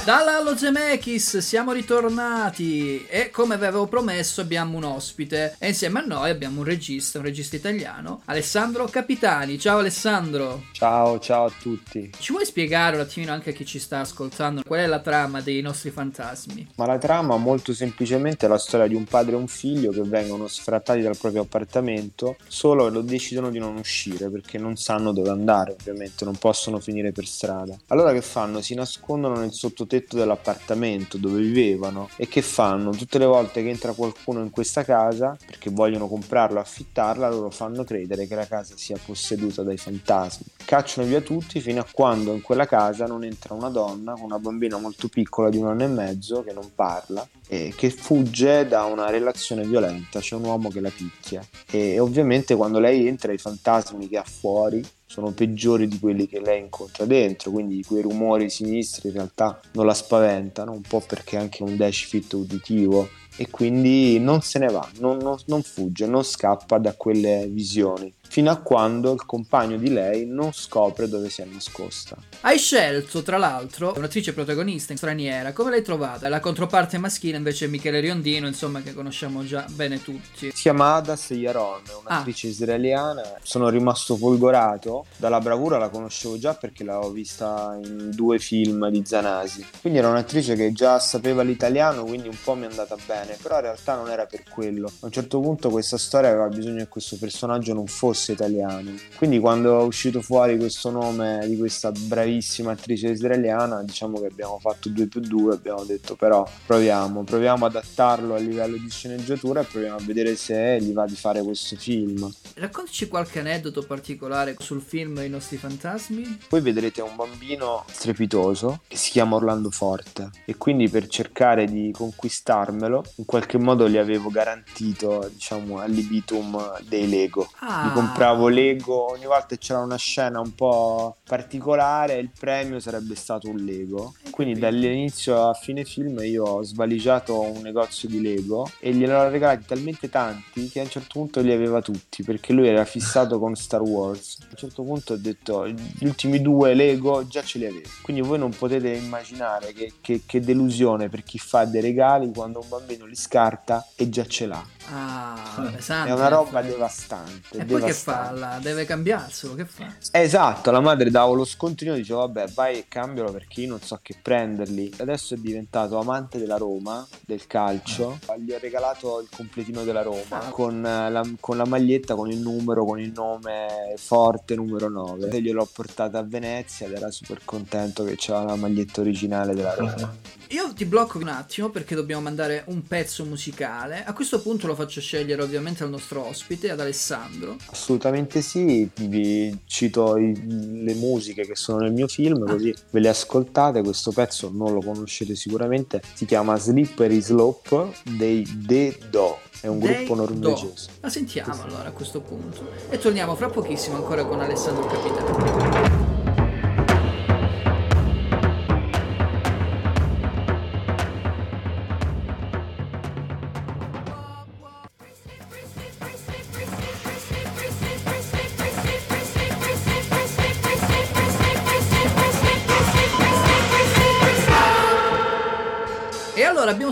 [0.07, 5.99] Dalla Allo Zemeckis siamo ritornati e come vi avevo promesso abbiamo un ospite e insieme
[5.99, 9.59] a noi abbiamo un regista, un regista italiano, Alessandro Capitani.
[9.59, 10.63] Ciao Alessandro!
[10.71, 12.11] Ciao, ciao a tutti.
[12.17, 15.41] Ci vuoi spiegare un attimino anche a chi ci sta ascoltando qual è la trama
[15.41, 16.69] dei nostri fantasmi?
[16.77, 20.03] Ma la trama molto semplicemente è la storia di un padre e un figlio che
[20.03, 25.27] vengono sfrattati dal proprio appartamento solo lo decidono di non uscire perché non sanno dove
[25.27, 27.77] andare, ovviamente, non possono finire per strada.
[27.87, 28.61] Allora che fanno?
[28.61, 32.91] Si nascondono nel sottotetto dell'appartamento dove vivevano e che fanno?
[32.91, 37.83] Tutte le volte che entra qualcuno in questa casa perché vogliono comprarla affittarla, loro fanno
[37.83, 40.45] credere che la casa sia posseduta dai fantasmi.
[40.63, 44.39] Cacciano via tutti fino a quando in quella casa non entra una donna con una
[44.39, 48.83] bambina molto piccola di un anno e mezzo che non parla e che fugge da
[48.83, 53.37] una relazione violenta, c'è un uomo che la picchia e ovviamente quando lei entra i
[53.37, 54.83] fantasmi che ha fuori
[55.17, 59.87] sono peggiori di quelli che lei incontra dentro, quindi quei rumori sinistri in realtà non
[59.87, 64.67] la spaventano, un po' perché ha anche un decifit uditivo e quindi non se ne
[64.67, 69.77] va, non, non- non fugge, non scappa da quelle visioni, fino a quando il compagno
[69.77, 72.17] di lei non scopre dove si è nascosta.
[72.41, 75.53] Hai scelto, tra l'altro, un'attrice protagonista straniera.
[75.53, 76.29] Come l'hai trovata?
[76.29, 80.51] La controparte maschile invece è Michele Riondino, insomma, che conosciamo già bene tutti.
[80.53, 83.23] Si chiama Adas Yaron, un'attrice israeliana.
[83.41, 89.03] Sono rimasto folgorato dalla bravura, la conoscevo già perché l'avevo vista in due film di
[89.05, 89.65] Zanasi.
[89.81, 93.55] Quindi era un'attrice che già sapeva l'italiano, quindi un po' mi è andata bene, però
[93.55, 94.87] in realtà non era per quello.
[94.87, 98.91] A un certo punto questa storia aveva bisogno che questo personaggio non fosse italiano.
[99.15, 104.59] Quindi quando è uscito fuori questo nome di questa bravissima attrice israeliana, diciamo che abbiamo
[104.59, 109.61] fatto 2 più 2, abbiamo detto però proviamo, proviamo ad adattarlo a livello di sceneggiatura
[109.61, 112.29] e proviamo a vedere se gli va di fare questo film.
[112.55, 116.39] Raccontaci qualche aneddoto particolare sul film I nostri fantasmi.
[116.47, 121.91] Poi vedrete un bambino strepitoso che si chiama Orlando Forte e quindi per cercare di
[121.91, 127.83] conquistarmelo in qualche modo gli avevo garantito diciamo al libitum dei Lego Ah.
[128.07, 133.49] Compravo Lego, ogni volta che c'era una scena un po' particolare, il premio sarebbe stato
[133.49, 134.13] un Lego.
[134.31, 139.65] Quindi dall'inizio a fine film io ho svaligiato un negozio di Lego e gliel'ho regalati
[139.65, 143.55] talmente tanti che a un certo punto li aveva tutti perché lui era fissato con
[143.55, 144.37] Star Wars.
[144.41, 147.89] A un certo punto ho detto gli ultimi due Lego già ce li avevo.
[148.01, 152.59] Quindi voi non potete immaginare che, che- che delusione per chi fa dei regali quando
[152.61, 154.65] un bambino li scarta e già ce l'ha.
[154.89, 156.09] Ah, pesante.
[156.09, 157.57] È una roba devastante.
[157.57, 157.96] E poi che devastante.
[157.97, 158.31] Fa?
[158.31, 159.93] La- deve cambiarselo, che fa?
[160.11, 163.81] Esatto, la madre davo lo scontrino e dicevo vabbè vai e cambialo perché io non
[163.81, 164.93] so che prenderli.
[164.97, 168.19] Adesso è diventato amante della Roma, del calcio.
[168.37, 172.39] Gli ho regalato il completino della Roma con eh, la, con la maglietta, con il
[172.39, 175.29] numero, con il nome forte numero 9.
[175.29, 179.73] E gliel'ho portata a Venezia ed era super contento che c'era la maglietta originale della
[179.73, 180.15] Roma.
[180.51, 184.03] Io ti blocco un attimo perché dobbiamo mandare un pezzo musicale.
[184.05, 187.57] A questo punto lo faccio scegliere ovviamente al nostro ospite, ad Alessandro.
[187.65, 193.09] Assolutamente sì, vi cito i- le musiche che sono nel mio film, così ve le
[193.09, 193.81] ascoltate.
[193.81, 199.79] Questo pezzo non lo conoscete sicuramente, si chiama Slippery Slope dei The Do, è un
[199.79, 200.21] Dei gruppo Do.
[200.33, 200.89] norvegese.
[201.01, 202.65] La sentiamo allora a questo punto.
[202.89, 206.06] E torniamo fra pochissimo ancora con Alessandro Capitano.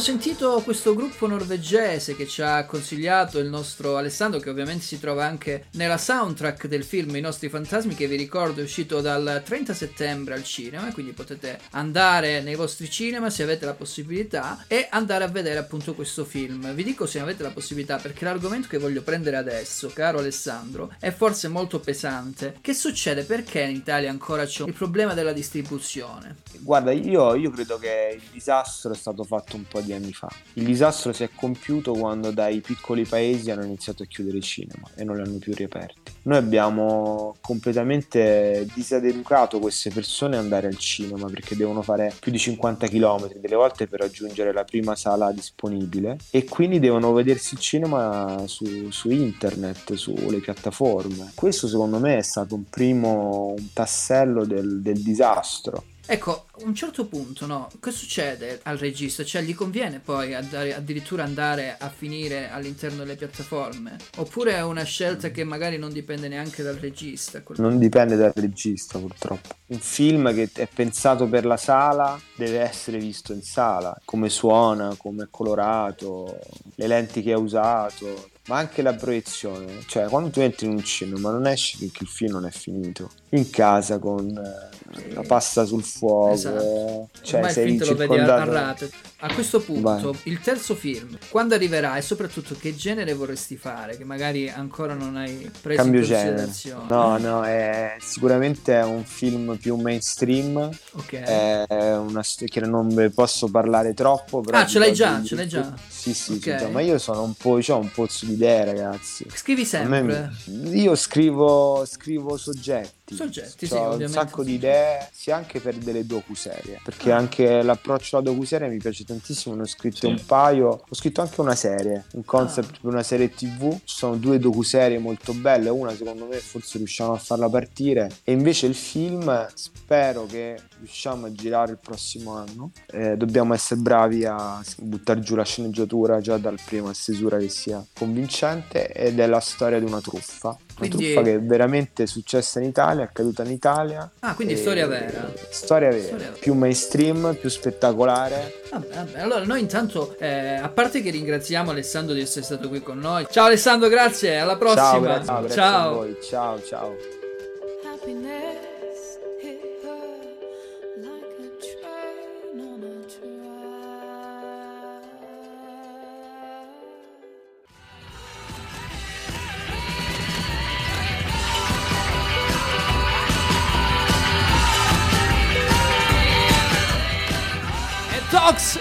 [0.05, 5.25] Sentito questo gruppo norvegese che ci ha consigliato il nostro Alessandro, che ovviamente si trova
[5.25, 9.73] anche nella soundtrack del film I nostri fantasmi, che vi ricordo è uscito dal 30
[9.73, 15.23] settembre al cinema, quindi potete andare nei vostri cinema se avete la possibilità e andare
[15.23, 16.71] a vedere appunto questo film.
[16.75, 21.09] Vi dico se avete la possibilità perché l'argomento che voglio prendere adesso, caro Alessandro, è
[21.09, 22.57] forse molto pesante.
[22.61, 23.23] Che succede?
[23.23, 26.43] Perché in Italia ancora c'è il problema della distribuzione?
[26.59, 30.29] Guarda, io, io credo che il disastro è stato fatto un po' di anni fa.
[30.53, 34.89] Il disastro si è compiuto quando dai piccoli paesi hanno iniziato a chiudere i cinema
[34.95, 36.13] e non li hanno più riaperti.
[36.23, 42.39] Noi abbiamo completamente disadeducato queste persone ad andare al cinema perché devono fare più di
[42.39, 47.59] 50 km delle volte per raggiungere la prima sala disponibile e quindi devono vedersi il
[47.59, 51.31] cinema su, su internet, sulle piattaforme.
[51.35, 55.83] Questo secondo me è stato un primo un tassello del- del disastro.
[56.07, 57.67] Ecco, a un certo punto, no?
[57.79, 59.23] Che succede al regista?
[59.23, 63.97] Cioè, gli conviene poi andare- addirittura andare a finire all'interno delle piattaforme?
[64.17, 67.41] Oppure è una scelta che magari non dipende neanche dal regista?
[67.55, 69.55] Non dipende dal regista, purtroppo.
[69.67, 74.93] Un film che è pensato per la sala deve essere visto in sala, come suona,
[74.97, 76.39] come è colorato,
[76.75, 79.83] le lenti che ha usato, ma anche la proiezione.
[79.87, 83.09] Cioè, quando tu entri in un cinema non esci finché il film non è finito.
[83.29, 87.09] In casa con eh, la pasta sul fuoco, Esatto.
[87.21, 88.89] cioè Ormai il sei film te lo a, circondato
[89.33, 90.19] questo punto, Vai.
[90.25, 93.97] il terzo film, quando arriverà e soprattutto che genere vorresti fare?
[93.97, 96.45] Che magari ancora non hai preso Cambio in genere.
[96.45, 96.85] considerazione.
[96.89, 100.69] No, no, è sicuramente è un film più mainstream.
[100.91, 101.11] Ok.
[101.13, 101.65] È
[101.97, 104.41] una che non posso parlare troppo.
[104.41, 105.73] Però Ah, ce l'hai già, ce l'hai già.
[105.87, 106.59] Sì, sì, Ok.
[106.59, 109.25] sì, ma io sono un po', c'ho un pozzo di idee, ragazzi.
[109.33, 110.77] Scrivi A me- sempre.
[110.77, 112.94] io scrivo, scrivo soggetti.
[113.13, 114.49] Soggetti, sì, C'ho un ovviamente, sacco sì.
[114.49, 116.79] di idee, sia anche per delle docuserie.
[116.83, 119.53] Perché anche l'approccio alla docuserie mi piace tantissimo.
[119.55, 120.67] Ne ho scritto un paio.
[120.89, 122.77] Ho scritto anche una serie, un concept Ah.
[122.81, 123.71] per una serie TV.
[123.83, 125.69] Ci sono due docuserie molto belle.
[125.69, 128.09] Una, secondo me, forse riusciamo a farla partire.
[128.23, 132.71] E invece il film, spero che riusciamo a girare il prossimo anno.
[132.87, 137.85] Eh, dobbiamo essere bravi a buttare giù la sceneggiatura già dal prima stesura che sia
[137.93, 138.87] convincente.
[138.91, 140.57] Ed è la storia di una truffa.
[140.77, 144.09] Una Quindi- truffa che è veramente successa in Italia, è accaduta in Italia.
[144.19, 145.31] Ah, quindi E- storia vera.
[145.49, 148.61] Storia vera, Storia più mainstream, più spettacolare.
[148.71, 149.19] Vabbè, vabbè.
[149.19, 153.25] Allora, noi intanto, eh, a parte che ringraziamo Alessandro di essere stato qui con noi.
[153.29, 154.83] Ciao Alessandro, grazie, alla prossima.
[154.83, 155.93] Ciao, grazie, grazie a Ciao.
[155.95, 156.17] voi.
[156.21, 156.95] Ciao, ciao.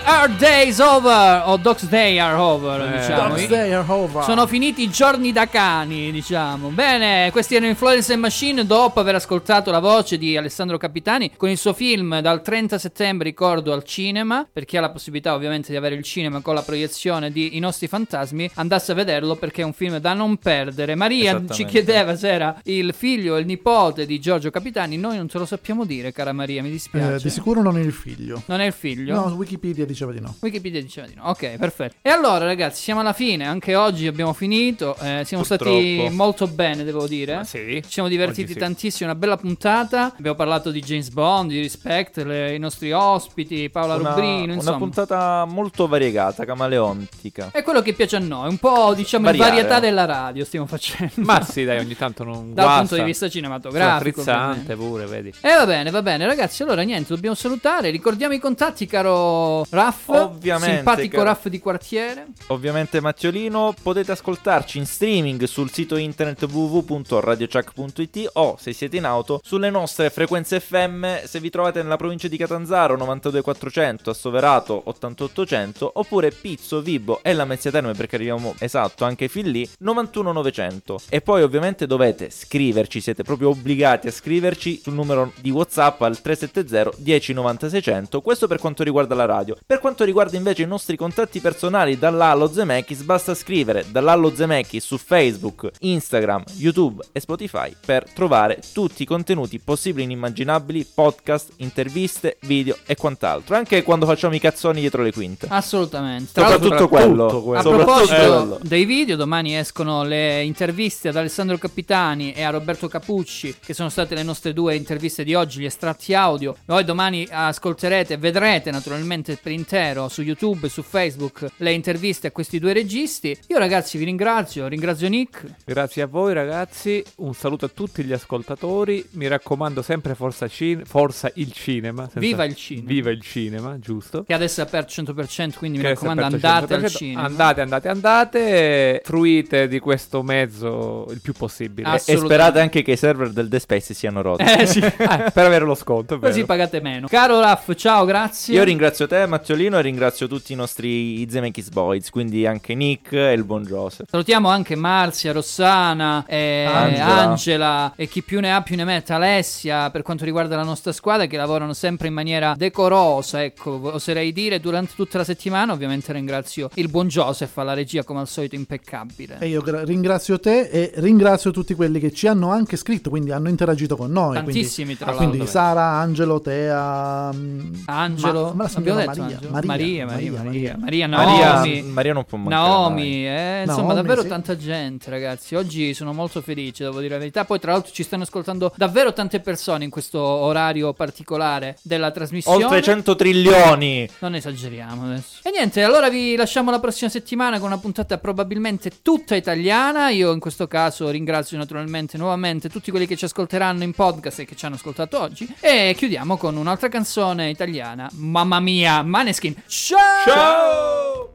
[0.06, 2.98] Are days over, o Dogs day are over, Eh.
[3.00, 3.28] diciamo.
[3.28, 4.22] Dogs day are over.
[4.22, 6.68] Sono finiti i giorni da cani, diciamo.
[6.68, 11.30] Bene, questi erano i Florence and Machine dopo aver ascoltato la voce di Alessandro Capitani
[11.38, 15.32] con il suo film dal 30 settembre, ricordo, al cinema, per chi ha la possibilità
[15.32, 19.36] ovviamente di avere il cinema con la proiezione di I nostri fantasmi, andasse a vederlo
[19.36, 20.94] perché è un film da non perdere.
[20.96, 25.28] Maria ci chiedeva se era il figlio o il nipote di Giorgio Capitani, noi non
[25.28, 27.14] te lo sappiamo dire, cara Maria, mi dispiace.
[27.14, 28.42] Eh, di sicuro non è il figlio.
[28.46, 29.14] Non è il figlio?
[29.14, 30.34] No, Wikipedia diceva di no.
[30.40, 31.28] Wikipedia diceva di no.
[31.28, 31.96] Ok, perfetto.
[32.02, 33.46] E allora, ragazzi, siamo alla fine.
[33.46, 34.96] Anche oggi abbiamo finito.
[35.00, 36.14] Eh, siamo stati Purtroppo.
[36.14, 37.34] molto bene, devo dire.
[37.34, 37.80] Ah, sì?
[37.84, 38.58] Ci siamo divertiti sì.
[38.58, 39.08] tantissimo.
[39.10, 40.12] Una bella puntata.
[40.16, 44.42] Abbiamo parlato di James Bond, di Respect, le- i nostri ospiti, Paola Una, Rubrino.
[44.44, 47.50] una Insomma, puntata molto variegata, camaleontica.
[47.52, 48.48] è quello che piace a noi.
[48.48, 49.50] Un po', diciamo, Variare.
[49.50, 51.12] varietà della radio stiamo facendo.
[51.16, 52.78] Ma sì, dai, ogni tanto non Dal guasta.
[52.80, 54.22] punto di vista cinematografico.
[54.22, 55.32] Frizzante pure, vedi.
[55.40, 56.62] E va bene, va bene, ragazzi.
[56.62, 57.90] Allora, niente, dobbiamo salutare.
[57.90, 60.08] Ricordiamo i contatti, caro Raff.
[60.08, 62.26] Ovviamente, Simpatico caro- Raff di quartiere.
[62.48, 69.40] Ovviamente Mattiolino, potete ascoltarci in streaming sul sito internet www.radiochuck.it o se siete in auto
[69.42, 76.30] sulle nostre frequenze FM se vi trovate nella provincia di Catanzaro 92400, Assoverato 8800 oppure
[76.30, 81.42] Pizzo, Vibo e la Mezzia Terme perché arriviamo esatto anche fin lì 91900 e poi
[81.42, 87.68] ovviamente dovete scriverci, siete proprio obbligati a scriverci sul numero di WhatsApp al 370 1090
[87.68, 89.56] 600, questo per quanto riguarda la radio.
[89.66, 94.98] Per quanto riguarda invece i nostri contatti personali dall'Allo Zemeckis basta scrivere dall'Allo Zemeckis su
[94.98, 102.36] Facebook, Instagram, YouTube e Spotify per trovare tutti i contenuti possibili e inimmaginabili, podcast, interviste,
[102.42, 105.46] video e quant'altro, anche quando facciamo i cazzoni dietro le quinte.
[105.48, 106.32] Assolutamente.
[106.32, 107.54] Tra Soprattutto l'altro- quello.
[107.56, 108.58] A proposito quello.
[108.62, 113.88] dei video, domani escono le interviste ad Alessandro Capitani e a Roberto Capucci, che sono
[113.88, 116.56] state le nostre due interviste di oggi, gli estratti audio.
[116.64, 122.30] Voi domani ascolterete, vedrete naturalmente per intero su YouTube e su Facebook le interviste a
[122.30, 123.36] questi due registi.
[123.48, 125.42] Io ragazzi vi ringrazio, ringrazio Nick.
[125.64, 130.82] Grazie a voi ragazzi, un saluto a tutti gli ascoltatori, mi raccomando sempre forza, cin-
[130.84, 132.02] forza il cinema.
[132.02, 132.88] senza- Viva il cinema.
[132.88, 134.24] Viva il cinema, giusto?
[134.24, 136.96] Che adesso è aperto 100%, quindi mi Che è raccomando andate al 100%.
[136.96, 137.22] cinema.
[137.22, 141.88] Andate, andate, andate, fruite di questo mezzo il più possibile.
[141.88, 144.42] Ah, E- sperate anche che i server del The Space siano rotti.
[144.44, 144.82] Eh sì.
[145.14, 146.18] Eh, per avere lo sconto.
[146.18, 147.06] Così pagate meno.
[147.08, 148.54] Caro Raff, ciao, grazie.
[148.54, 153.32] Io ringrazio te Mattiolino e ringrazio tutti i nostri Zemeckis Boys, quindi anche Nick e
[153.34, 154.08] il buon Joseph.
[154.10, 157.20] Salutiamo anche Marzia, Rossana, eh, Angela.
[157.20, 157.92] Angela.
[157.94, 161.26] e chi più ne ha più ne metta, Alessia, per quanto riguarda la nostra squadra,
[161.26, 165.72] che lavorano sempre in maniera decorosa, ecco, oserei dire, durante tutta la settimana.
[165.72, 169.36] Ovviamente ringrazio il buon Joseph alla regia, come al solito, impeccabile.
[169.38, 173.30] E io gra- ringrazio te e ringrazio tutti quelli che ci hanno anche scritto, quindi
[173.30, 174.34] hanno interagito con noi.
[174.34, 175.52] Tantissimi, quindi, tra Quindi l'altro.
[175.52, 179.43] Sara, Angelo, Tea, mm, Angelo, Ma- ma la abbiamo detto Maria, Angelo?
[179.50, 181.52] Maria, Maria, Maria, Maria, Maria, Maria.
[181.52, 184.28] Naomi, Maria- non può mancare Naomi, eh, insomma, Naomi, davvero sì.
[184.28, 185.54] tanta gente, ragazzi.
[185.54, 187.44] Oggi sono molto felice, devo dire la verità.
[187.44, 192.64] Poi, tra l'altro, ci stanno ascoltando davvero tante persone in questo orario particolare della trasmissione.
[192.64, 194.08] Oltre 100 trilioni!
[194.20, 195.40] Non esageriamo adesso.
[195.42, 200.10] E niente, allora vi lasciamo la prossima settimana con una puntata probabilmente tutta italiana.
[200.10, 204.44] Io in questo caso ringrazio naturalmente nuovamente tutti quelli che ci ascolteranno in podcast e
[204.44, 205.52] che ci hanno ascoltato oggi.
[205.60, 208.08] E chiudiamo con un'altra canzone italiana.
[208.14, 209.56] Mamma mia, Maneskin.
[209.68, 209.98] Ciao!
[210.24, 211.30] Ciao!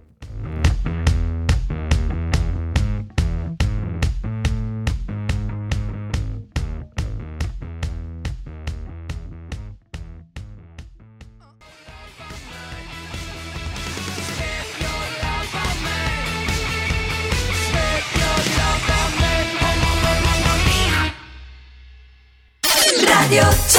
[23.30, 23.78] Radio